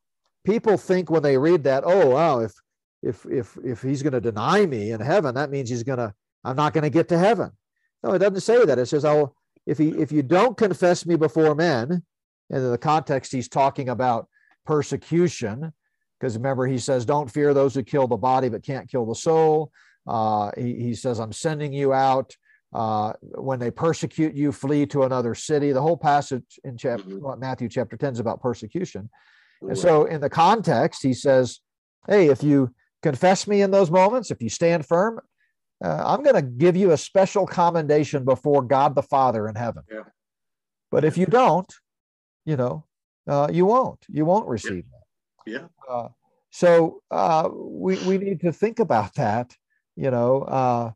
[0.43, 2.53] people think when they read that, "Oh, wow, if
[3.01, 6.13] if if if he's going to deny me in heaven, that means he's going to
[6.43, 7.51] I'm not going to get to heaven."
[8.03, 8.79] No, it doesn't say that.
[8.79, 9.33] It says, "Oh,
[9.65, 12.03] if he if you don't confess me before men,"
[12.49, 14.27] and in the context he's talking about
[14.65, 15.73] persecution,
[16.19, 19.15] because remember he says, "Don't fear those who kill the body but can't kill the
[19.15, 19.71] soul."
[20.07, 22.35] Uh, he, he says, "I'm sending you out."
[22.71, 25.71] Uh, when they persecute you, flee to another city.
[25.71, 27.39] The whole passage in chapter, mm-hmm.
[27.39, 29.09] Matthew chapter 10 is about persecution.
[29.61, 31.61] And so, in the context, he says,
[32.07, 35.19] Hey, if you confess me in those moments, if you stand firm,
[35.83, 39.83] uh, I'm going to give you a special commendation before God the Father in heaven.
[39.91, 40.03] Yeah.
[40.91, 41.71] But if you don't,
[42.45, 42.85] you know,
[43.27, 43.99] uh, you won't.
[44.09, 44.83] You won't receive
[45.45, 45.59] yeah.
[45.59, 45.67] that.
[45.89, 45.93] Yeah.
[45.93, 46.07] Uh,
[46.51, 49.55] so uh, we we need to think about that.
[49.99, 50.91] You know, uh,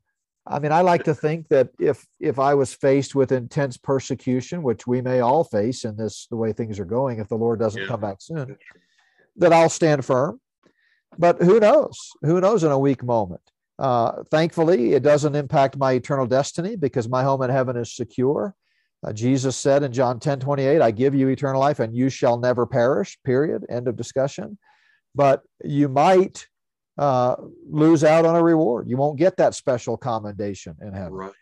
[0.48, 4.63] I mean, I like to think that if if I was faced with intense persecution,
[4.63, 7.60] which we may all face in this the way things are going, if the Lord
[7.60, 7.88] doesn't yeah.
[7.88, 8.58] come back soon,
[9.38, 10.39] that I'll stand firm.
[11.18, 11.98] But who knows?
[12.22, 13.42] Who knows in a weak moment?
[13.78, 18.56] Uh, thankfully, it doesn't impact my eternal destiny because my home in heaven is secure.
[19.06, 22.38] Uh, Jesus said in John 10 28, I give you eternal life and you shall
[22.38, 23.66] never perish, period.
[23.70, 24.58] End of discussion.
[25.13, 26.48] But you might
[26.97, 27.36] uh,
[27.69, 28.89] lose out on a reward.
[28.89, 31.13] You won't get that special commendation in heaven.
[31.13, 31.34] Right.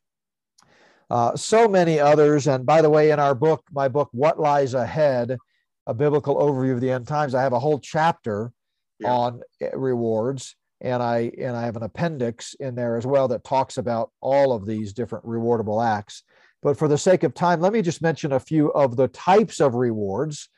[1.09, 2.47] Uh, so many others.
[2.47, 5.37] And by the way, in our book, my book, What Lies Ahead,
[5.85, 8.53] a biblical overview of the end times, I have a whole chapter
[8.99, 9.11] yeah.
[9.11, 13.43] on eh, rewards and I and I have an appendix in there as well that
[13.43, 16.23] talks about all of these different rewardable acts.
[16.63, 19.59] But for the sake of time, let me just mention a few of the types
[19.59, 20.49] of rewards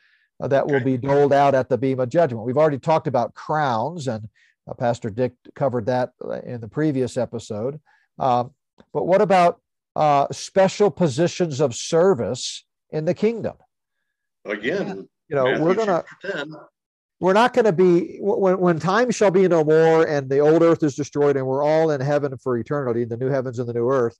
[0.42, 2.44] uh, that will be doled out at the Bema judgment.
[2.44, 4.28] We've already talked about crowns, and
[4.68, 7.80] uh, Pastor Dick covered that uh, in the previous episode.
[8.18, 8.52] Um,
[8.92, 9.60] but what about
[9.96, 13.54] uh, special positions of service in the kingdom?
[14.44, 16.04] Again, you know, Matthew we're gonna
[17.20, 20.62] we're not going to be when, when time shall be no more and the old
[20.62, 23.72] earth is destroyed and we're all in heaven for eternity the new heavens and the
[23.72, 24.18] new earth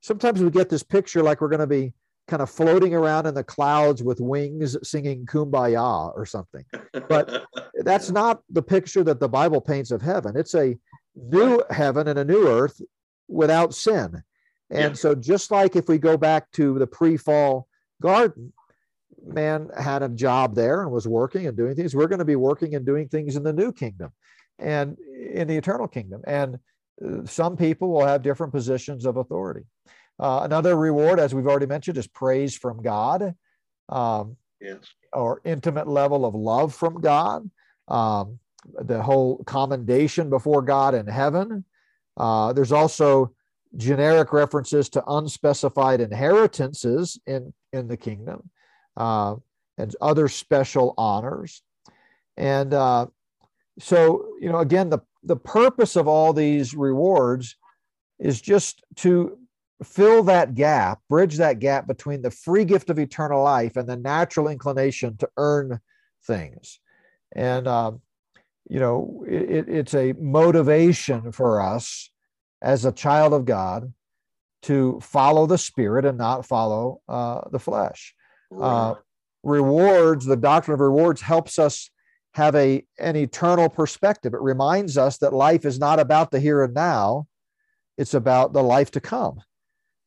[0.00, 1.92] sometimes we get this picture like we're going to be
[2.28, 6.64] kind of floating around in the clouds with wings singing kumbaya or something
[7.08, 7.44] but
[7.84, 10.76] that's not the picture that the bible paints of heaven it's a
[11.16, 12.80] new heaven and a new earth
[13.28, 14.22] without sin
[14.70, 14.92] and yeah.
[14.92, 17.66] so just like if we go back to the pre-fall
[18.00, 18.52] garden
[19.24, 21.94] man had a job there and was working and doing things.
[21.94, 24.12] We're going to be working and doing things in the new kingdom
[24.58, 26.22] and in the eternal kingdom.
[26.26, 26.58] And
[27.04, 29.64] uh, some people will have different positions of authority.
[30.18, 33.34] Uh, another reward, as we've already mentioned, is praise from God,
[33.88, 34.78] um, yes.
[35.12, 37.48] or intimate level of love from God.
[37.86, 38.38] Um,
[38.80, 41.64] the whole commendation before God in heaven.
[42.16, 43.32] Uh, there's also
[43.76, 48.50] generic references to unspecified inheritances in, in the kingdom
[48.96, 49.36] uh,
[49.76, 51.62] and other special honors.
[52.36, 53.06] And uh,
[53.78, 57.56] so, you know, again, the, the purpose of all these rewards
[58.18, 59.37] is just to
[59.82, 63.96] fill that gap, bridge that gap between the free gift of eternal life and the
[63.96, 65.80] natural inclination to earn
[66.24, 66.80] things.
[67.34, 67.92] And, uh,
[68.68, 72.10] you know, it, it's a motivation for us
[72.60, 73.92] as a child of God
[74.62, 78.14] to follow the Spirit and not follow uh, the flesh.
[78.60, 78.94] Uh,
[79.42, 81.90] rewards, the doctrine of rewards helps us
[82.34, 84.34] have a, an eternal perspective.
[84.34, 87.26] It reminds us that life is not about the here and now,
[87.96, 89.40] it's about the life to come.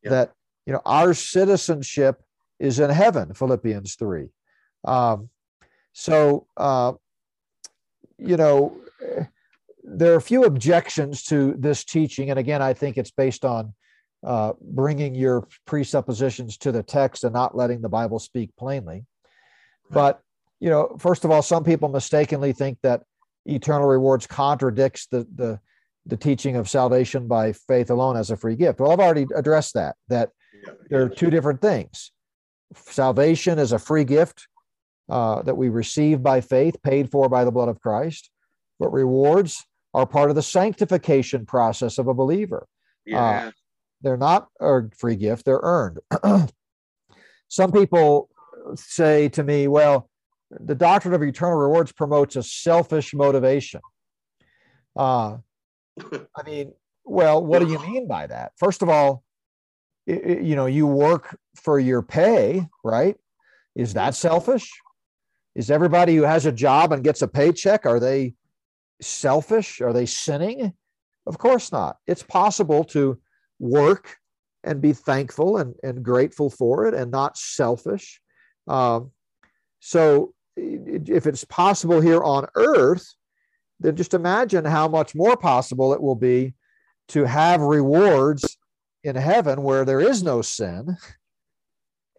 [0.04, 0.32] That,
[0.66, 2.22] you know, our citizenship
[2.60, 4.28] is in heaven, Philippians 3.
[4.86, 5.30] Um,
[5.94, 6.94] so, uh,
[8.18, 8.78] you know,
[9.84, 12.30] there are a few objections to this teaching.
[12.30, 13.74] And again, I think it's based on
[14.26, 19.06] uh, bringing your presuppositions to the text and not letting the Bible speak plainly.
[19.90, 20.22] But,
[20.60, 23.02] you know, first of all, some people mistakenly think that
[23.46, 25.60] eternal rewards contradicts the, the,
[26.06, 28.80] the teaching of salvation by faith alone as a free gift.
[28.80, 30.30] Well, I've already addressed that, that
[30.90, 32.12] there are two different things.
[32.76, 34.48] Salvation is a free gift
[35.10, 38.30] uh, that we receive by faith, paid for by the blood of Christ,
[38.80, 42.66] but rewards are part of the sanctification process of a believer.
[43.06, 43.24] Yeah.
[43.24, 43.52] Uh,
[44.02, 46.00] they're not a free gift, they're earned.
[47.48, 48.30] Some people
[48.76, 50.10] say to me, well,
[50.50, 53.82] the doctrine of eternal rewards promotes a selfish motivation.
[54.96, 55.38] Uh,
[56.36, 56.74] I mean,
[57.04, 58.54] well, what do you mean by that?
[58.58, 59.24] First of all,
[60.08, 63.16] it, you know, you work for your pay, right?
[63.76, 64.72] Is that selfish?
[65.56, 68.36] Is everybody who has a job and gets a paycheck, are they
[69.02, 69.82] selfish?
[69.82, 70.74] Are they sinning?
[71.26, 71.98] Of course not.
[72.08, 73.20] It's possible to
[73.60, 74.18] work
[74.64, 78.22] and be thankful and, and grateful for it and not selfish.
[78.68, 79.12] Um,
[79.80, 83.16] so, if it's possible here on earth,
[83.82, 86.54] then just imagine how much more possible it will be
[87.10, 88.58] to have rewards
[89.04, 90.98] in heaven where there is no sin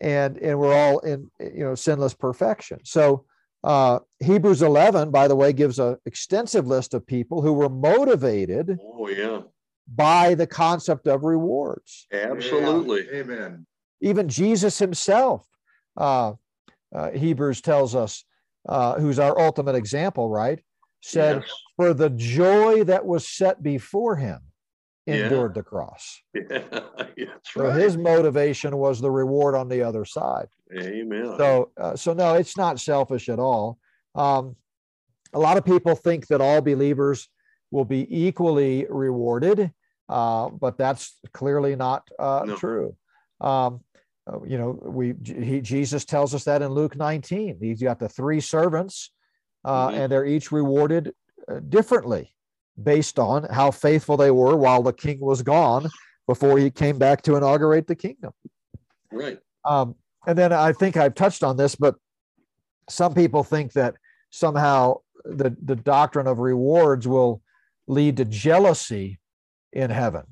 [0.01, 2.81] and and we're all in you know sinless perfection.
[2.85, 3.25] So
[3.65, 8.77] uh, hebrews 11 by the way gives an extensive list of people who were motivated
[8.83, 9.43] oh yeah.
[9.87, 12.09] by the concept of rewards.
[12.13, 13.07] Absolutely.
[13.07, 13.21] Yeah.
[13.21, 13.67] amen.
[14.01, 15.47] Even jesus himself
[15.97, 16.33] uh,
[16.93, 18.25] uh, hebrews tells us
[18.69, 20.61] uh, who's our ultimate example right
[21.03, 21.53] said yes.
[21.76, 24.40] for the joy that was set before him
[25.07, 25.61] endured yeah.
[25.61, 26.22] the cross.
[27.14, 27.78] Yeah, so right.
[27.78, 30.48] his motivation was the reward on the other side.
[30.74, 31.34] Amen.
[31.36, 33.78] So, uh, so no, it's not selfish at all.
[34.14, 34.57] Um,
[35.34, 37.28] a lot of people think that all believers
[37.70, 39.72] will be equally rewarded,
[40.09, 42.57] uh, but that's clearly not uh, no.
[42.57, 42.96] true.
[43.42, 43.80] Um,
[44.26, 47.59] uh, you know, we he, Jesus tells us that in Luke 19.
[47.61, 49.11] He's got the three servants,
[49.65, 49.97] uh, mm-hmm.
[49.99, 51.15] and they're each rewarded
[51.49, 52.33] uh, differently
[52.83, 55.89] based on how faithful they were while the king was gone
[56.27, 58.33] before he came back to inaugurate the kingdom.
[59.11, 59.39] Right.
[59.65, 59.95] Um,
[60.27, 61.97] and then I think I've touched on this, but
[62.89, 63.95] some people think that
[64.31, 67.43] somehow the, the doctrine of rewards will
[67.87, 69.19] lead to jealousy
[69.73, 70.23] in heaven.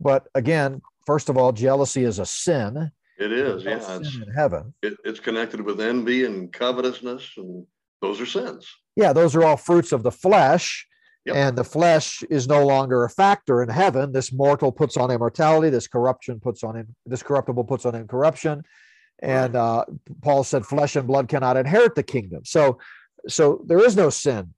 [0.00, 2.90] But again, first of all, jealousy is a sin.
[3.18, 3.96] It is, yeah.
[3.96, 4.74] It's, in heaven.
[4.82, 7.66] It, it's connected with envy and covetousness, and
[8.02, 8.68] those are sins.
[8.94, 10.86] Yeah, those are all fruits of the flesh.
[11.26, 11.34] Yep.
[11.34, 14.12] And the flesh is no longer a factor in heaven.
[14.12, 15.70] This mortal puts on immortality.
[15.70, 18.62] This corruption puts on in, this corruptible puts on incorruption.
[19.18, 19.86] And uh,
[20.22, 22.78] Paul said, "Flesh and blood cannot inherit the kingdom." So,
[23.26, 24.54] so there is no sin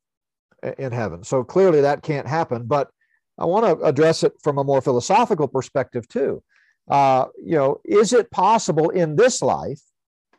[0.76, 1.24] in heaven.
[1.24, 2.66] So clearly that can't happen.
[2.66, 2.90] But
[3.38, 6.42] I want to address it from a more philosophical perspective too.
[6.88, 9.80] Uh, you know, is it possible in this life,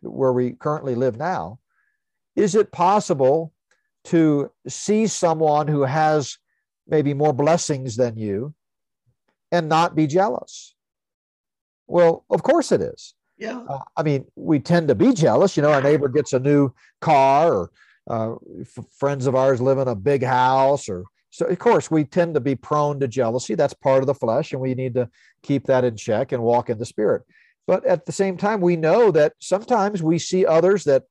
[0.02, 1.60] where we currently live now,
[2.40, 3.54] is it possible
[4.06, 6.38] to see someone who has
[6.88, 8.54] maybe more blessings than you
[9.52, 10.74] and not be jealous?
[11.88, 13.14] Well, of course it is.
[13.38, 13.60] Yeah.
[13.68, 15.58] Uh, I mean, we tend to be jealous.
[15.58, 16.72] You know, our neighbor gets a new
[17.02, 17.72] car, or
[18.10, 21.46] uh, f- friends of ours live in a big house, or so.
[21.46, 23.56] Of course, we tend to be prone to jealousy.
[23.56, 25.10] That's part of the flesh, and we need to
[25.42, 27.24] keep that in check and walk in the spirit.
[27.66, 31.04] But at the same time, we know that sometimes we see others that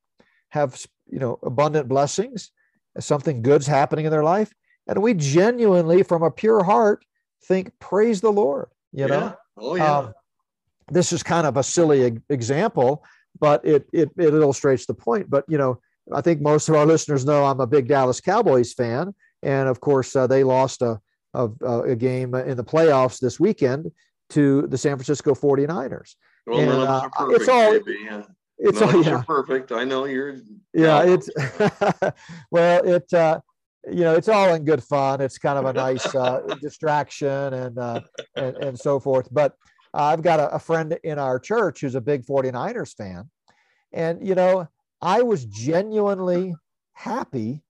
[0.50, 2.50] have, you know, abundant blessings,
[2.98, 4.52] something good's happening in their life.
[4.86, 7.04] And we genuinely, from a pure heart,
[7.44, 8.68] think, praise the Lord.
[8.92, 9.34] You know?
[9.56, 9.98] Oh, yeah.
[9.98, 10.14] Um,
[10.90, 13.04] this is kind of a silly example,
[13.38, 15.28] but it, it, it illustrates the point.
[15.28, 15.80] But, you know,
[16.12, 19.14] I think most of our listeners know I'm a big Dallas Cowboys fan.
[19.42, 21.00] And of course, uh, they lost a,
[21.34, 23.92] a, a, game in the playoffs this weekend
[24.30, 26.14] to the San Francisco 49ers.
[26.46, 28.22] Well, and, uh, it's all, yeah.
[28.58, 29.22] It's all, yeah.
[29.22, 29.72] perfect.
[29.72, 30.36] I know you're.
[30.74, 31.30] Yeah, it's
[32.50, 33.40] well, it uh,
[33.90, 35.20] you know it's all in good fun.
[35.20, 38.00] It's kind of a nice uh, distraction and, uh,
[38.34, 39.28] and and so forth.
[39.30, 39.54] But
[39.94, 43.30] I've got a, a friend in our church who's a big 49ers fan,
[43.92, 44.68] and you know
[45.00, 46.54] I was genuinely
[46.94, 47.62] happy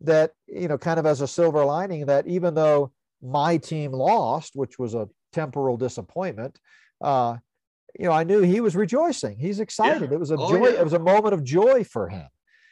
[0.00, 4.54] that you know kind of as a silver lining that even though my team lost,
[4.54, 6.58] which was a temporal disappointment.
[7.00, 7.36] Uh,
[7.98, 9.38] you know, I knew he was rejoicing.
[9.38, 10.10] He's excited.
[10.10, 10.16] Yeah.
[10.16, 10.68] It was a oh, joy.
[10.68, 10.80] Yeah.
[10.80, 12.26] It was a moment of joy for him.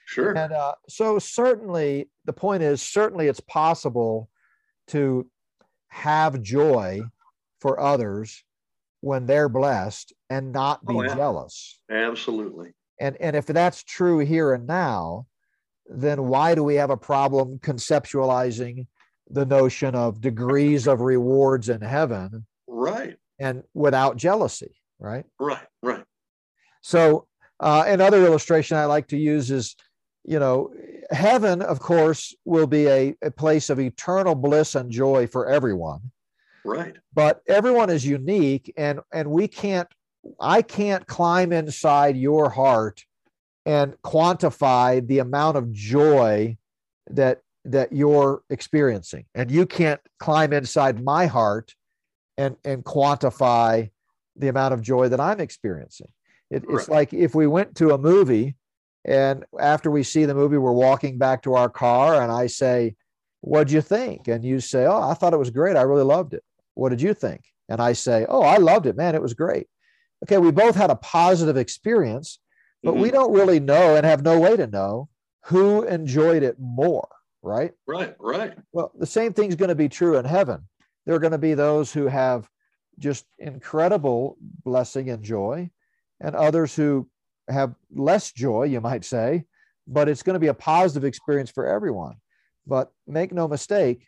[0.05, 0.37] Sure.
[0.37, 4.29] And uh, so certainly the point is certainly it's possible
[4.89, 5.27] to
[5.89, 7.03] have joy
[7.61, 8.43] for others
[9.01, 11.15] when they're blessed and not be oh, yeah.
[11.15, 11.81] jealous.
[11.91, 12.75] Absolutely.
[13.01, 15.27] And and if that's true here and now,
[15.87, 18.87] then why do we have a problem conceptualizing
[19.31, 22.47] the notion of degrees of rewards in heaven?
[22.67, 23.17] Right.
[23.39, 25.25] And without jealousy right?
[25.39, 26.05] Right, right.
[26.81, 27.27] So
[27.61, 29.77] uh, another illustration I like to use is,
[30.25, 30.73] you know,
[31.11, 36.13] heaven, of course, will be a, a place of eternal bliss and joy for everyone.
[36.65, 36.97] Right.
[37.13, 39.89] But everyone is unique, and and we can't.
[40.41, 43.05] I can't climb inside your heart
[43.67, 46.57] and quantify the amount of joy
[47.11, 51.75] that that you're experiencing and you can't climb inside my heart
[52.37, 53.91] and and quantify
[54.37, 56.09] the amount of joy that I'm experiencing.
[56.51, 58.57] It, it's like if we went to a movie
[59.05, 62.95] and after we see the movie, we're walking back to our car and I say,
[63.41, 64.29] What'd you think?
[64.29, 65.77] And you say, Oh, I thought it was great.
[65.77, 66.45] I really loved it.
[66.75, 67.43] What did you think?
[67.69, 69.15] And I say, Oh, I loved it, man.
[69.15, 69.67] It was great.
[70.25, 72.39] Okay, we both had a positive experience,
[72.83, 73.17] but we mm-hmm.
[73.17, 75.09] don't really know and have no way to know
[75.47, 77.09] who enjoyed it more,
[77.43, 77.73] right?
[77.87, 78.55] Right, right.
[78.73, 80.69] Well, the same thing's going to be true in heaven.
[81.05, 82.49] There are going to be those who have
[83.03, 85.69] just incredible blessing and joy,
[86.21, 87.09] and others who
[87.49, 89.45] have less joy, you might say,
[89.87, 92.15] but it's going to be a positive experience for everyone.
[92.67, 94.07] But make no mistake,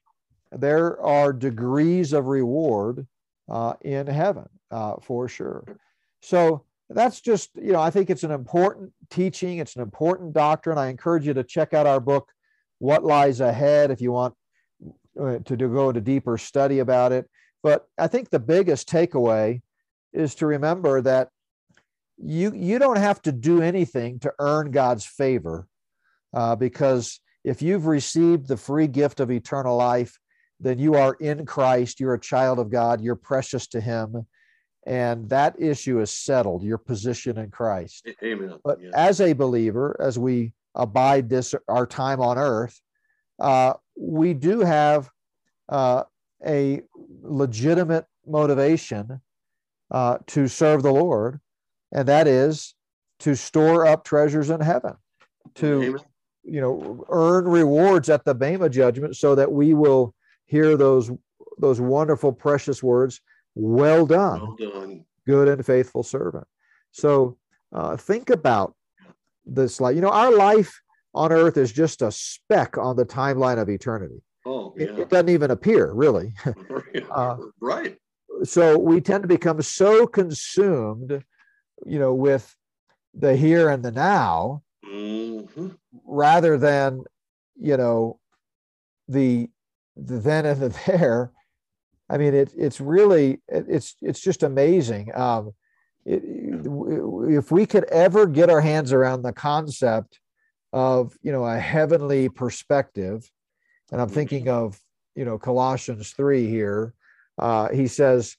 [0.53, 3.07] there are degrees of reward
[3.51, 5.65] uh, in heaven uh, for sure.
[6.23, 10.79] So that's just, you know, I think it's an important teaching, it's an important doctrine.
[10.79, 12.31] I encourage you to check out our book,
[12.79, 14.35] What Lies Ahead, if you want
[15.21, 17.29] uh, to, to go into deeper study about it.
[17.65, 19.63] But I think the biggest takeaway
[20.13, 21.31] is to remember that
[22.19, 25.67] you you don't have to do anything to earn God's favor,
[26.35, 30.19] uh, because if you've received the free gift of eternal life,
[30.61, 32.01] then you are in Christ.
[32.01, 33.01] You're a child of God.
[33.01, 34.27] You're precious to Him,
[34.87, 36.63] and that issue is settled.
[36.63, 38.07] Your position in Christ.
[38.23, 38.59] Amen.
[38.63, 38.91] But yeah.
[38.95, 42.79] as a believer, as we abide this our time on earth,
[43.41, 45.09] uh, we do have
[45.71, 46.05] uh,
[46.47, 46.83] a
[47.23, 49.21] legitimate motivation
[49.91, 51.41] uh, to serve the Lord,
[51.93, 52.75] and that is
[53.21, 54.95] to store up treasures in heaven,
[55.57, 56.01] to Amen.
[56.43, 60.15] you know earn rewards at the Bema judgment, so that we will
[60.47, 61.11] hear those
[61.59, 63.21] those wonderful, precious words.
[63.55, 65.05] Well done, well done.
[65.27, 66.47] good and faithful servant.
[66.93, 67.39] So
[67.73, 68.75] uh, think about
[69.47, 69.95] this life.
[69.95, 70.81] You know, our life
[71.15, 74.23] on earth is just a speck on the timeline of eternity.
[74.47, 74.85] Oh, yeah.
[74.85, 76.35] it, it doesn't even appear, really.
[77.11, 77.97] uh, right.
[78.43, 81.25] So we tend to become so consumed,
[81.87, 82.55] you know, with
[83.15, 85.69] the here and the now, mm-hmm.
[86.05, 87.05] rather than,
[87.57, 88.19] you know,
[89.09, 89.49] the
[89.97, 91.31] the then and the there.
[92.11, 95.15] I mean, it, it's really it, it's it's just amazing.
[95.15, 95.53] Um,
[96.05, 100.21] it, if we could ever get our hands around the concept
[100.73, 103.31] of you know a heavenly perspective
[103.95, 104.77] and I'm thinking of,
[105.15, 106.95] you know, Colossians 3 here.
[107.39, 108.37] Uh, he says,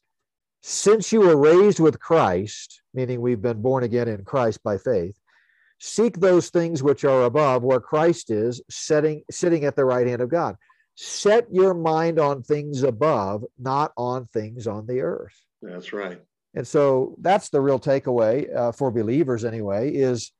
[0.62, 5.18] Since you were raised with Christ, meaning we've been born again in Christ by faith,
[5.80, 10.22] seek those things which are above where Christ is setting, sitting at the right hand
[10.22, 10.58] of God.
[10.96, 15.42] Set your mind on things above, not on things on the earth.
[15.62, 16.22] That's right.
[16.54, 20.34] And so that's the real takeaway uh, for believers, anyway, is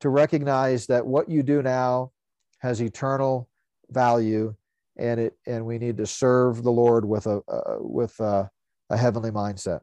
[0.00, 2.12] to recognize that what you do now
[2.58, 3.48] has eternal
[3.90, 4.54] value
[4.98, 8.50] and it and we need to serve the lord with a uh, with a,
[8.90, 9.80] a, heavenly mindset.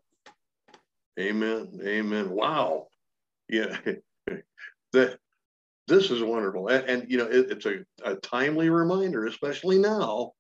[1.19, 1.79] Amen.
[1.83, 2.29] Amen.
[2.29, 2.87] Wow.
[3.49, 3.77] Yeah.
[4.93, 5.19] That
[5.89, 6.69] this is wonderful.
[6.69, 10.31] And, and you know it, it's a, a, timely reminder especially now.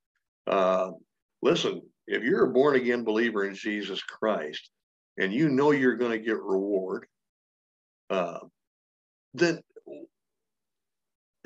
[0.47, 0.91] Uh,
[1.41, 4.69] listen if you're a born again believer in jesus christ
[5.17, 7.05] and you know you're going to get reward
[8.09, 8.39] uh,
[9.33, 9.61] then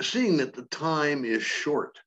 [0.01, 1.97] seeing that the time is short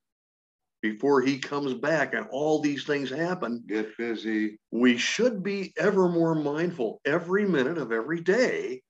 [0.83, 3.63] before he comes back and all these things happen.
[3.67, 4.59] Get busy.
[4.73, 8.83] We should be ever more mindful every minute of every day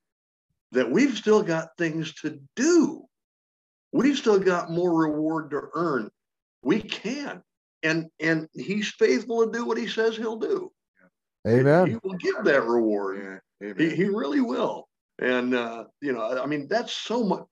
[0.72, 3.04] that we've still got things to do.
[3.92, 6.10] We've still got more reward to earn.
[6.62, 7.42] We can.
[7.82, 10.72] And and he's faithful to do what he says he'll do.
[11.46, 11.88] Amen.
[11.88, 13.42] He will give that reward.
[13.60, 13.74] Yeah.
[13.76, 14.88] He, he really will.
[15.18, 17.44] And uh, you know, I mean, that's so much.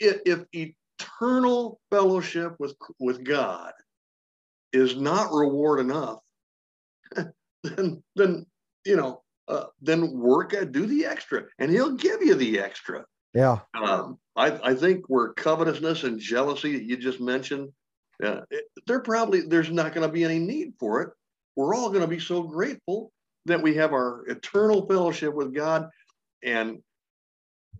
[0.00, 3.72] If, if eternal fellowship with with God
[4.72, 6.20] is not reward enough,
[7.62, 8.46] then then
[8.84, 13.04] you know uh, then work at do the extra, and He'll give you the extra.
[13.34, 13.58] Yeah.
[13.74, 17.70] Um, I I think where covetousness and jealousy that you just mentioned,
[18.22, 21.10] uh, it, there probably there's not going to be any need for it.
[21.56, 23.12] We're all going to be so grateful
[23.46, 25.88] that we have our eternal fellowship with God,
[26.42, 26.78] and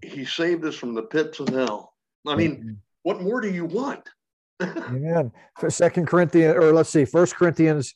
[0.02, 1.94] He saved us from the pits of hell.
[2.26, 4.06] I mean, what more do you want?
[4.62, 5.32] Amen.
[5.58, 7.94] For Second Corinthians, or let's see, First Corinthians,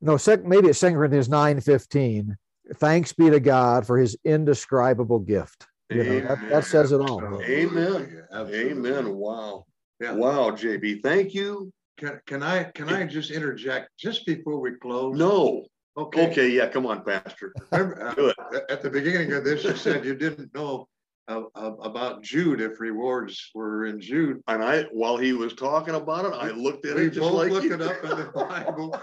[0.00, 2.38] no, sec, maybe it's Second Corinthians nine fifteen.
[2.76, 5.66] Thanks be to God for His indescribable gift.
[5.90, 7.42] You know, that, that, says it all.
[7.42, 8.22] Amen.
[8.34, 9.14] Amen.
[9.14, 9.66] Wow.
[10.00, 10.12] Yeah.
[10.12, 11.02] Wow, JB.
[11.02, 11.70] Thank you.
[11.98, 15.18] Can, can I can I just interject just before we close?
[15.18, 15.66] No.
[15.98, 16.30] Okay.
[16.30, 16.48] Okay.
[16.48, 16.68] Yeah.
[16.68, 17.52] Come on, Pastor.
[17.70, 20.88] Remember, uh, at the beginning of this, you said you didn't know
[21.28, 24.42] about Jude if rewards were in Jude.
[24.48, 27.34] And I, while he was talking about it, I looked at we it just both
[27.34, 29.00] like looked it up in the Bible,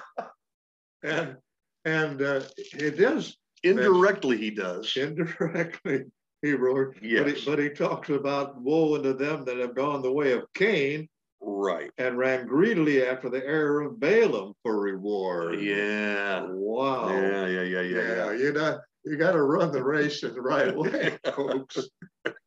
[1.04, 1.38] and
[1.86, 4.38] and uh, it does indirectly.
[4.38, 6.04] He does indirectly.
[6.42, 7.24] He wrote, yes.
[7.24, 10.46] but, he, but he talks about woe unto them that have gone the way of
[10.54, 11.10] Cain,
[11.42, 15.60] right, and ran greedily after the error of Balaam for reward.
[15.60, 16.46] Yeah.
[16.48, 17.10] Wow.
[17.10, 18.32] Yeah, yeah, yeah, yeah, yeah.
[18.32, 21.78] You know, you got to run the race in the right way, folks.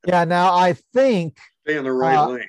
[0.06, 0.24] Yeah.
[0.24, 2.44] Now I think Stay in the right Uh, lane.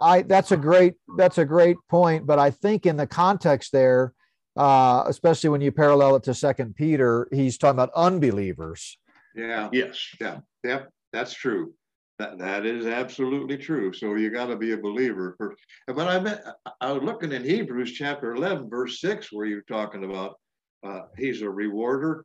[0.00, 4.12] I that's a great that's a great point, but I think in the context there,
[4.56, 8.98] uh, especially when you parallel it to Second Peter, he's talking about unbelievers.
[9.34, 9.98] Yeah, Yes.
[10.20, 10.38] Yeah.
[10.64, 11.74] Yep, that's true.
[12.18, 13.92] That that is absolutely true.
[13.92, 15.60] So you got to be a believer first.
[15.86, 19.62] But I meant I- I was looking in Hebrews chapter eleven, verse six, where you're
[19.62, 20.38] talking about
[20.86, 22.24] uh, he's a rewarder.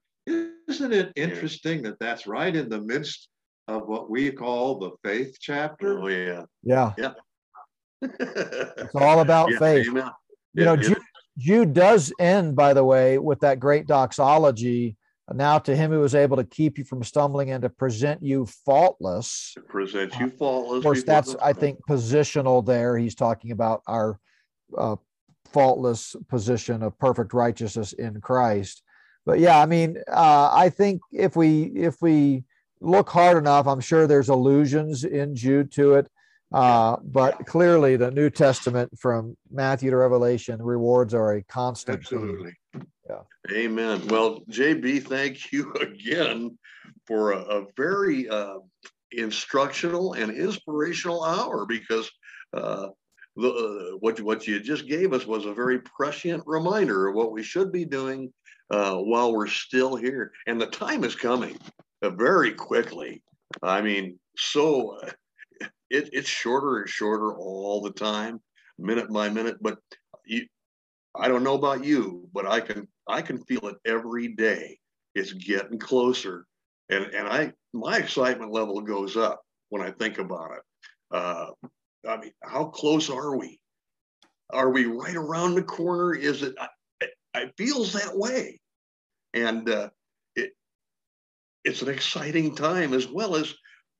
[0.67, 3.29] Isn't it interesting that that's right in the midst
[3.67, 5.99] of what we call the faith chapter?
[5.99, 6.43] Oh yeah.
[6.63, 7.13] Yeah, Yeah.
[8.01, 9.87] it's all about Yeah, faith.
[9.87, 10.11] amen.
[10.53, 10.97] You know, Yeah, Jude,
[11.37, 14.95] Jude does end, by the way, with that great doxology.
[15.31, 18.47] Now to him who is able to keep you from stumbling and to present you
[18.65, 19.53] faultless.
[19.57, 20.77] it presents you faultless.
[20.77, 22.97] Of course, that's I think positional there.
[22.97, 24.19] He's talking about our
[24.75, 24.95] uh,
[25.45, 28.81] faultless position of perfect righteousness in Christ.
[29.29, 32.45] But yeah, I mean, uh, I think if we if we
[32.81, 36.09] look hard enough, I'm sure there's allusions in Jude to it.
[36.51, 41.99] Uh, but clearly, the New Testament from Matthew to Revelation rewards are a constant.
[41.99, 42.53] Absolutely.
[43.51, 44.07] Amen.
[44.07, 46.57] Well, JB, thank you again
[47.05, 48.57] for a, a very uh,
[49.11, 52.09] instructional and inspirational hour because
[52.55, 52.87] uh,
[53.35, 57.31] the, uh, what, what you just gave us was a very prescient reminder of what
[57.31, 58.33] we should be doing
[58.71, 60.31] uh, while we're still here.
[60.47, 61.57] And the time is coming
[62.01, 63.21] uh, very quickly.
[63.63, 65.09] I mean, so uh,
[65.89, 68.39] it, it's shorter and shorter all the time,
[68.77, 69.57] minute by minute.
[69.61, 69.79] But
[70.25, 70.45] you,
[71.15, 74.77] I don't know about you, but I can I can feel it every day.
[75.15, 76.45] It's getting closer,
[76.89, 80.61] and and I my excitement level goes up when I think about it.
[81.11, 81.47] Uh,
[82.07, 83.59] I mean, how close are we?
[84.51, 86.13] Are we right around the corner?
[86.13, 86.55] Is it?
[87.33, 88.59] I, it, it feels that way,
[89.33, 89.89] and uh,
[90.35, 90.51] it
[91.63, 93.53] it's an exciting time as well as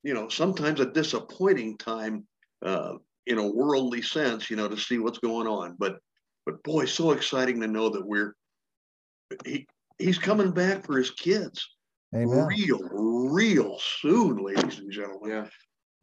[0.03, 2.25] you know sometimes a disappointing time
[2.63, 2.93] uh,
[3.27, 4.49] in a worldly sense.
[4.49, 5.99] You know to see what's going on, but
[6.45, 8.35] but boy, so exciting to know that we're
[9.45, 9.67] he
[9.97, 11.75] he's coming back for his kids
[12.15, 12.47] Amen.
[12.47, 12.79] real,
[13.29, 15.29] real soon, ladies and gentlemen.
[15.29, 15.47] Yeah.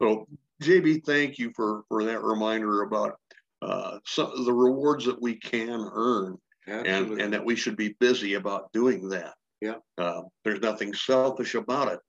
[0.01, 0.27] So
[0.63, 3.19] JB, thank you for for that reminder about
[3.61, 6.37] uh some of the rewards that we can earn
[6.67, 7.23] and Absolutely.
[7.23, 9.33] and that we should be busy about doing that.
[9.61, 9.75] Yeah.
[9.97, 11.99] Uh, there's nothing selfish about it.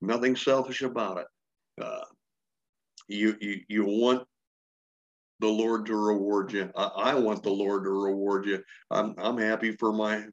[0.00, 1.26] Nothing selfish about it.
[1.82, 2.04] Uh,
[3.08, 4.26] you you you want
[5.40, 6.70] the Lord to reward you.
[6.76, 8.62] I, I want the Lord to reward you.
[8.90, 10.24] I'm I'm happy for my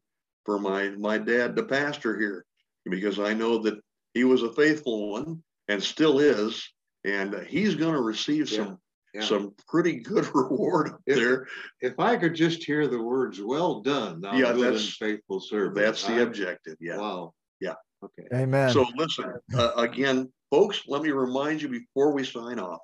[0.46, 2.46] for my my dad, the pastor here,
[2.86, 3.80] because I know that
[4.14, 6.64] he was a faithful one and still is,
[7.04, 8.58] and he's going to receive Yeah.
[8.58, 8.80] some
[9.16, 9.22] Yeah.
[9.26, 11.48] some pretty good reward up If- there.
[11.82, 15.40] If I could just hear the words, well done, thou Yeah, good and that's- faithful
[15.40, 15.76] servant.
[15.76, 16.76] That's the I- objective.
[16.82, 16.98] Yeah.
[16.98, 17.34] Wow.
[17.62, 17.76] Yeah.
[18.04, 18.28] Okay.
[18.34, 18.72] Amen.
[18.72, 22.82] So listen, uh, again, folks, let me remind you before we sign off.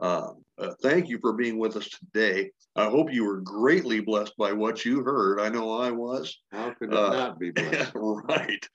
[0.00, 2.50] Uh, uh, thank you for being with us today.
[2.76, 5.40] I hope you were greatly blessed by what you heard.
[5.40, 6.38] I know I was.
[6.52, 7.92] How could it Uh, not be blessed?
[7.94, 8.68] right.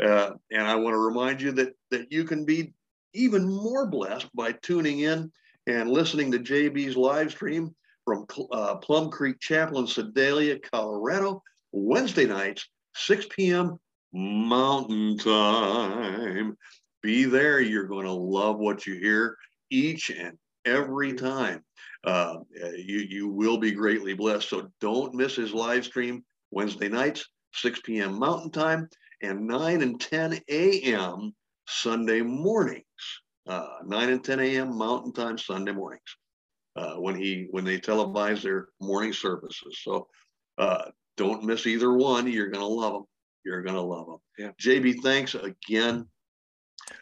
[0.00, 0.06] Yeah.
[0.08, 2.72] Uh, and I want to remind you that that you can be
[3.12, 5.30] even more blessed by tuning in
[5.66, 11.42] and listening to JB's live stream from uh, Plum Creek Chapel in Sedalia, Colorado,
[11.72, 13.78] Wednesday nights, 6 p.m.
[14.12, 16.56] Mountain Time.
[17.02, 17.60] Be there.
[17.60, 19.36] You're going to love what you hear
[19.70, 21.62] each and every time.
[22.04, 22.36] Uh,
[22.76, 24.48] you you will be greatly blessed.
[24.48, 28.18] So don't miss his live stream Wednesday nights, 6 p.m.
[28.18, 28.88] Mountain Time,
[29.22, 31.34] and 9 and 10 a.m.
[31.66, 32.84] Sunday mornings.
[33.46, 34.76] Uh, 9 and 10 a.m.
[34.76, 36.16] Mountain Time Sunday mornings.
[36.76, 39.78] Uh, when he when they televise their morning services.
[39.84, 40.08] So
[40.58, 40.86] uh,
[41.16, 42.26] don't miss either one.
[42.26, 43.04] You're gonna love them.
[43.44, 44.18] You're gonna love them.
[44.38, 44.50] Yeah.
[44.60, 46.08] JB, thanks again.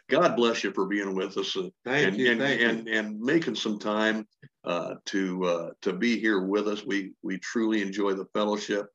[0.09, 2.31] God bless you for being with us uh, Thank and you.
[2.31, 4.27] and, Thank and, and making some time
[4.63, 6.85] uh, to uh, to be here with us.
[6.85, 8.87] We we truly enjoy the fellowship,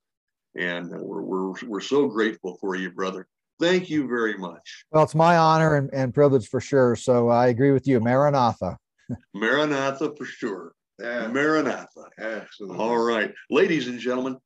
[0.57, 3.27] and we're we're we're so grateful for you, brother.
[3.61, 4.85] Thank you very much.
[4.93, 6.95] well, it's my honor and, and privilege for sure.
[6.97, 8.01] So I agree with you.
[8.01, 8.79] Maranatha.
[9.35, 10.73] Maranatha for sure.
[11.01, 12.05] Yeah, Maranatha.
[12.19, 12.79] absolutely.
[12.79, 14.37] All right, ladies and gentlemen,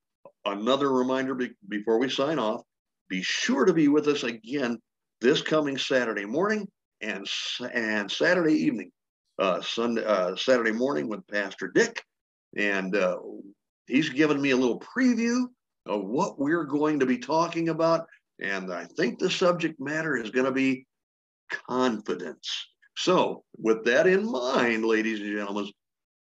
[0.45, 2.63] another reminder be- before we sign off,
[3.09, 4.79] be sure to be with us again
[5.21, 6.69] this coming Saturday morning
[7.01, 7.27] and,
[7.73, 8.91] and Saturday evening.
[9.39, 12.03] Uh, Sunday, uh, Saturday morning with Pastor Dick.
[12.57, 13.17] And uh,
[13.87, 15.47] he's given me a little preview
[15.87, 18.07] of what we're going to be talking about.
[18.43, 20.87] And I think the subject matter is going to be
[21.69, 22.67] confidence.
[22.97, 25.71] So, with that in mind, ladies and gentlemen,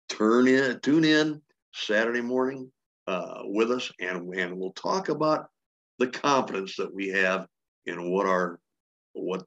[0.09, 1.41] turn in, tune in
[1.73, 2.71] Saturday morning
[3.07, 5.47] uh, with us, and and we'll talk about
[5.97, 7.47] the confidence that we have
[7.85, 8.59] in what our
[9.13, 9.45] what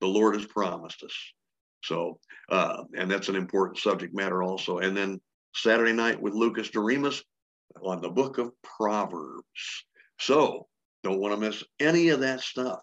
[0.00, 1.14] the Lord has promised us.
[1.82, 2.18] So,
[2.50, 4.78] uh, and that's an important subject matter also.
[4.78, 5.20] And then
[5.54, 7.22] Saturday night with Lucas Doremus
[7.82, 9.84] on the book of Proverbs.
[10.18, 10.66] So,
[11.02, 12.80] don't want to miss any of that stuff.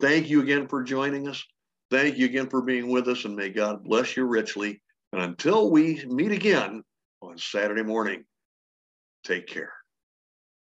[0.00, 1.44] Thank you again for joining us.
[1.90, 4.80] Thank you again for being with us, and may God bless you richly.
[5.12, 6.82] And until we meet again
[7.22, 8.24] on Saturday morning,
[9.24, 9.77] take care.